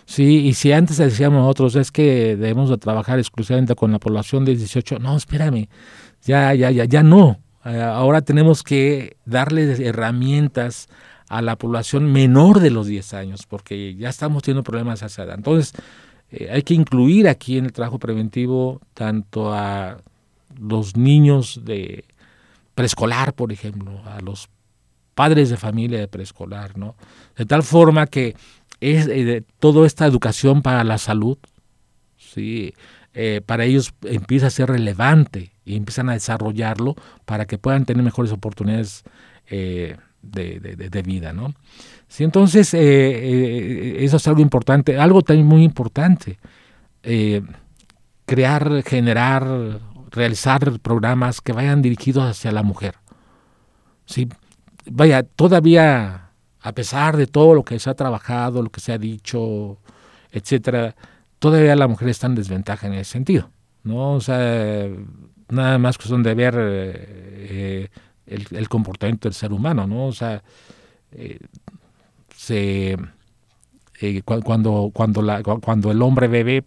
[0.06, 4.44] Sí, y si antes decíamos nosotros es que debemos de trabajar exclusivamente con la población
[4.44, 5.68] de 18, no, espérame,
[6.22, 7.38] ya, ya, ya, ya no.
[7.64, 10.88] Eh, ahora tenemos que darle herramientas
[11.28, 15.24] a la población menor de los 10 años, porque ya estamos teniendo problemas a esa.
[15.32, 15.72] Entonces,
[16.30, 19.98] eh, hay que incluir aquí en el trabajo preventivo tanto a
[20.60, 22.04] los niños de
[22.74, 24.48] preescolar, por ejemplo, a los
[25.14, 26.96] padres de familia de preescolar, ¿no?
[27.36, 28.36] De tal forma que
[28.92, 31.38] es eh, toda esta educación para la salud,
[32.16, 32.74] ¿sí?
[33.14, 38.02] eh, para ellos empieza a ser relevante y empiezan a desarrollarlo para que puedan tener
[38.02, 39.04] mejores oportunidades
[39.46, 41.54] eh, de, vida, ¿no?
[42.08, 44.98] Sí, entonces, eso es algo importante.
[44.98, 46.38] Algo también muy importante,
[48.24, 49.80] crear, generar,
[50.10, 52.94] realizar programas que vayan dirigidos hacia la mujer.
[54.06, 54.28] Sí,
[54.90, 56.23] vaya, todavía,
[56.64, 59.76] a pesar de todo lo que se ha trabajado, lo que se ha dicho,
[60.32, 60.96] etcétera,
[61.38, 63.50] todavía la mujer está en desventaja en ese sentido,
[63.82, 64.12] ¿no?
[64.12, 64.88] O sea,
[65.50, 67.88] nada más cuestión de ver eh,
[68.26, 70.06] el, comportamiento del ser humano, ¿no?
[70.06, 70.42] O sea,
[71.12, 71.38] eh,
[72.34, 72.96] se,
[74.00, 75.22] eh, cuando, cuando,
[75.60, 76.64] cuando el hombre bebe,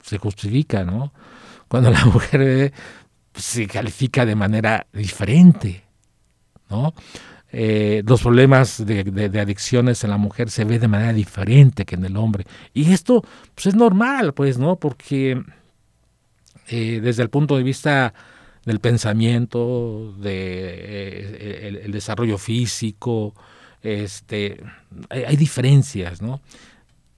[0.00, 1.12] se justifica, ¿no?
[1.66, 2.72] Cuando la mujer bebe,
[3.34, 5.82] se califica de manera diferente,
[6.70, 6.94] ¿no?
[7.56, 12.04] Eh, los problemas de, adicciones en la mujer se ve de manera diferente que en
[12.04, 12.46] el hombre.
[12.72, 13.22] Y esto
[13.54, 14.74] pues, es normal, pues, ¿no?
[14.74, 15.40] Porque
[16.66, 18.12] eh, desde el punto de vista
[18.64, 23.34] del pensamiento, de eh, el, desarrollo físico,
[23.82, 24.60] este,
[25.08, 26.40] hay, diferencias, ¿no?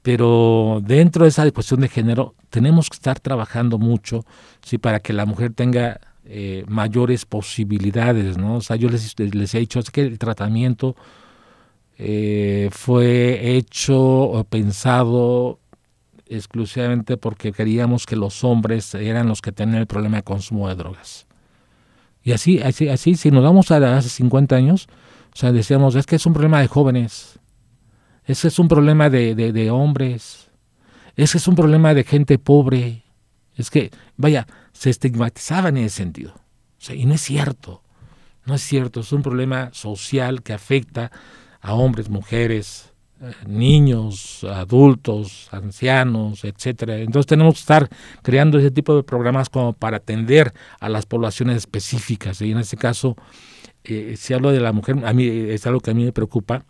[0.03, 4.27] Pero dentro de esa cuestión de género tenemos que estar trabajando mucho,
[4.61, 5.99] sí, para que la mujer tenga
[6.29, 8.57] eh, mayores posibilidades, ¿no?
[8.57, 10.97] O sea, yo les, les he dicho, es que el tratamiento
[11.99, 15.61] eh, fue hecho o pensado
[16.29, 20.75] exclusivamente porque queríamos que los hombres eran los que tenían el problema de consumo de
[20.75, 21.27] drogas.
[22.25, 24.89] Y así, así, así si nos vamos a hace 50 años,
[25.33, 27.39] o sea, decíamos, es que es un problema de jóvenes,
[28.25, 30.51] ese es un problema de, de, de hombres,
[31.15, 33.05] ese es un problema de gente pobre,
[33.57, 34.47] es que, vaya,
[34.77, 36.35] se estigmatizaba en ese sentido.
[36.91, 37.83] y no es cierto,
[38.45, 41.11] no es cierto, es un problema social que afecta
[41.61, 46.99] a hombres, mujeres, eh, niños, adultos, ancianos, etcétera.
[46.99, 47.89] Entonces tenemos que estar
[48.23, 52.41] creando ese tipo de programas como para atender a las poblaciones específicas.
[52.43, 53.17] Y en este caso,
[53.85, 56.65] eh, si hablo de la mujer, a mí es algo que a mí me preocupa,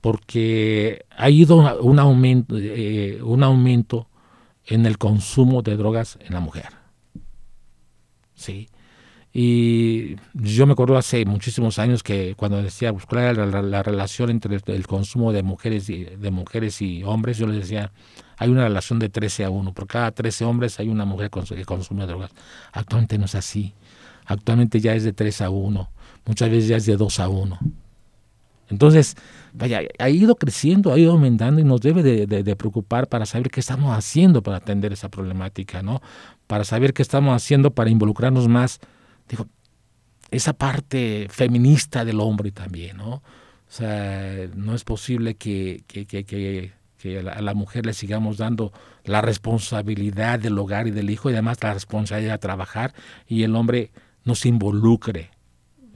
[0.00, 4.08] porque ha ido un aumento, eh, un aumento
[4.66, 6.68] en el consumo de drogas en la mujer.
[8.34, 8.68] Sí.
[9.38, 14.58] Y yo me acuerdo hace muchísimos años que cuando decía buscar pues, la, relación entre
[14.64, 17.92] el, consumo de mujeres, y, de mujeres y hombres, yo les decía,
[18.38, 19.74] hay una relación de 13 a 1.
[19.74, 22.30] Por cada 13 hombres hay una mujer que consume drogas.
[22.72, 23.74] Actualmente no es así.
[24.24, 25.90] Actualmente ya es de 3 a 1.
[26.24, 27.58] Muchas veces ya es de 2 a 1.
[28.68, 29.16] Entonces,
[29.52, 33.60] vaya, ha ido creciendo, ha ido aumentando y nos debe de, preocupar para saber qué
[33.60, 36.02] estamos haciendo para atender esa problemática, ¿no?
[36.46, 38.80] Para saber qué estamos haciendo para involucrarnos más,
[39.28, 39.46] digo,
[40.30, 43.14] esa parte feminista del hombre también, ¿no?
[43.68, 46.72] O sea, no es posible que, que, que, que,
[47.18, 48.72] a la mujer le sigamos dando
[49.04, 52.94] la responsabilidad del hogar y del hijo y además la responsabilidad de trabajar
[53.28, 53.92] y el hombre
[54.24, 55.30] no se involucre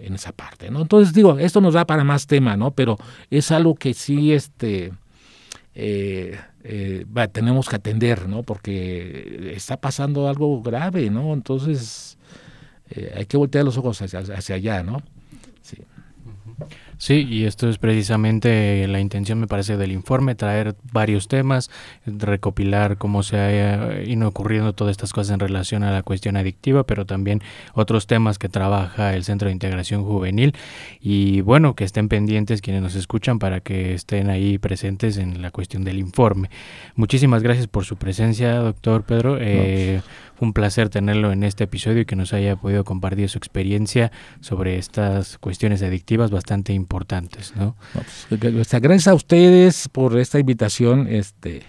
[0.03, 0.82] en esa parte, ¿no?
[0.82, 2.72] Entonces digo, esto nos da para más tema, ¿no?
[2.72, 2.98] Pero
[3.30, 4.92] es algo que sí, este,
[5.74, 8.42] eh, eh, tenemos que atender, ¿no?
[8.42, 11.32] Porque está pasando algo grave, ¿no?
[11.32, 12.18] Entonces
[12.90, 15.03] eh, hay que voltear los ojos hacia, hacia allá, ¿no?
[15.62, 15.78] Sí.
[16.98, 21.70] Sí, y esto es precisamente la intención, me parece, del informe, traer varios temas,
[22.04, 26.84] recopilar cómo se ha ido ocurriendo todas estas cosas en relación a la cuestión adictiva,
[26.84, 27.40] pero también
[27.72, 30.54] otros temas que trabaja el Centro de Integración Juvenil
[31.00, 35.50] y bueno, que estén pendientes quienes nos escuchan para que estén ahí presentes en la
[35.50, 36.50] cuestión del informe.
[36.96, 39.38] Muchísimas gracias por su presencia, doctor Pedro.
[39.40, 40.02] Eh,
[40.41, 44.11] un placer tenerlo en este episodio y que nos haya podido compartir su experiencia
[44.41, 47.55] sobre estas cuestiones adictivas bastante importantes.
[47.57, 47.76] ¿no?
[47.93, 51.07] Pues, gracias a ustedes por esta invitación.
[51.09, 51.62] Este,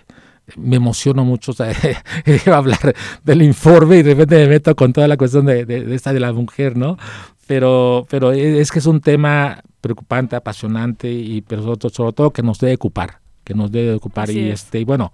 [0.57, 1.53] me emociono mucho
[2.53, 6.19] hablar del informe y de repente me meto con toda la cuestión de, esta de
[6.19, 6.97] la mujer, ¿no?
[7.47, 12.59] Pero, pero es que es un tema preocupante, apasionante y pero sobre, todo que nos
[12.59, 15.11] debe ocupar, que nos debe ocupar y este y bueno,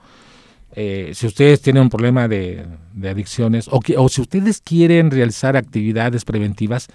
[0.80, 2.64] eh, si ustedes tienen un problema de,
[3.04, 6.88] adicciones o, o, si ustedes quieren realizar actividades preventivas,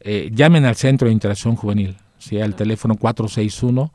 [0.00, 2.40] eh, llamen al Centro de Interacción Juvenil, ¿sí?
[2.40, 3.92] al teléfono 461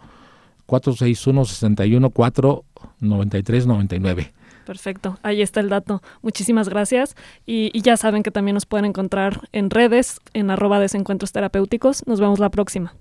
[0.65, 4.33] 461 61 493 99.
[4.65, 6.01] Perfecto, ahí está el dato.
[6.21, 7.17] Muchísimas gracias.
[7.45, 12.07] Y, y, ya saben que también nos pueden encontrar en redes, en arroba desencuentros terapéuticos.
[12.07, 12.95] Nos vemos la próxima.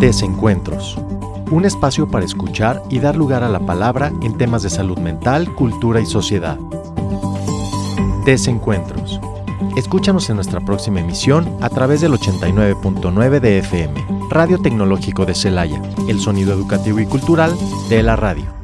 [0.00, 0.98] Desencuentros
[1.52, 5.54] un espacio para escuchar y dar lugar a la palabra en temas de salud mental,
[5.54, 6.58] cultura y sociedad.
[8.24, 9.20] Desencuentros.
[9.76, 15.80] Escúchanos en nuestra próxima emisión a través del 89.9 de FM, Radio Tecnológico de Celaya,
[16.08, 17.54] el sonido educativo y cultural
[17.90, 18.61] de la radio.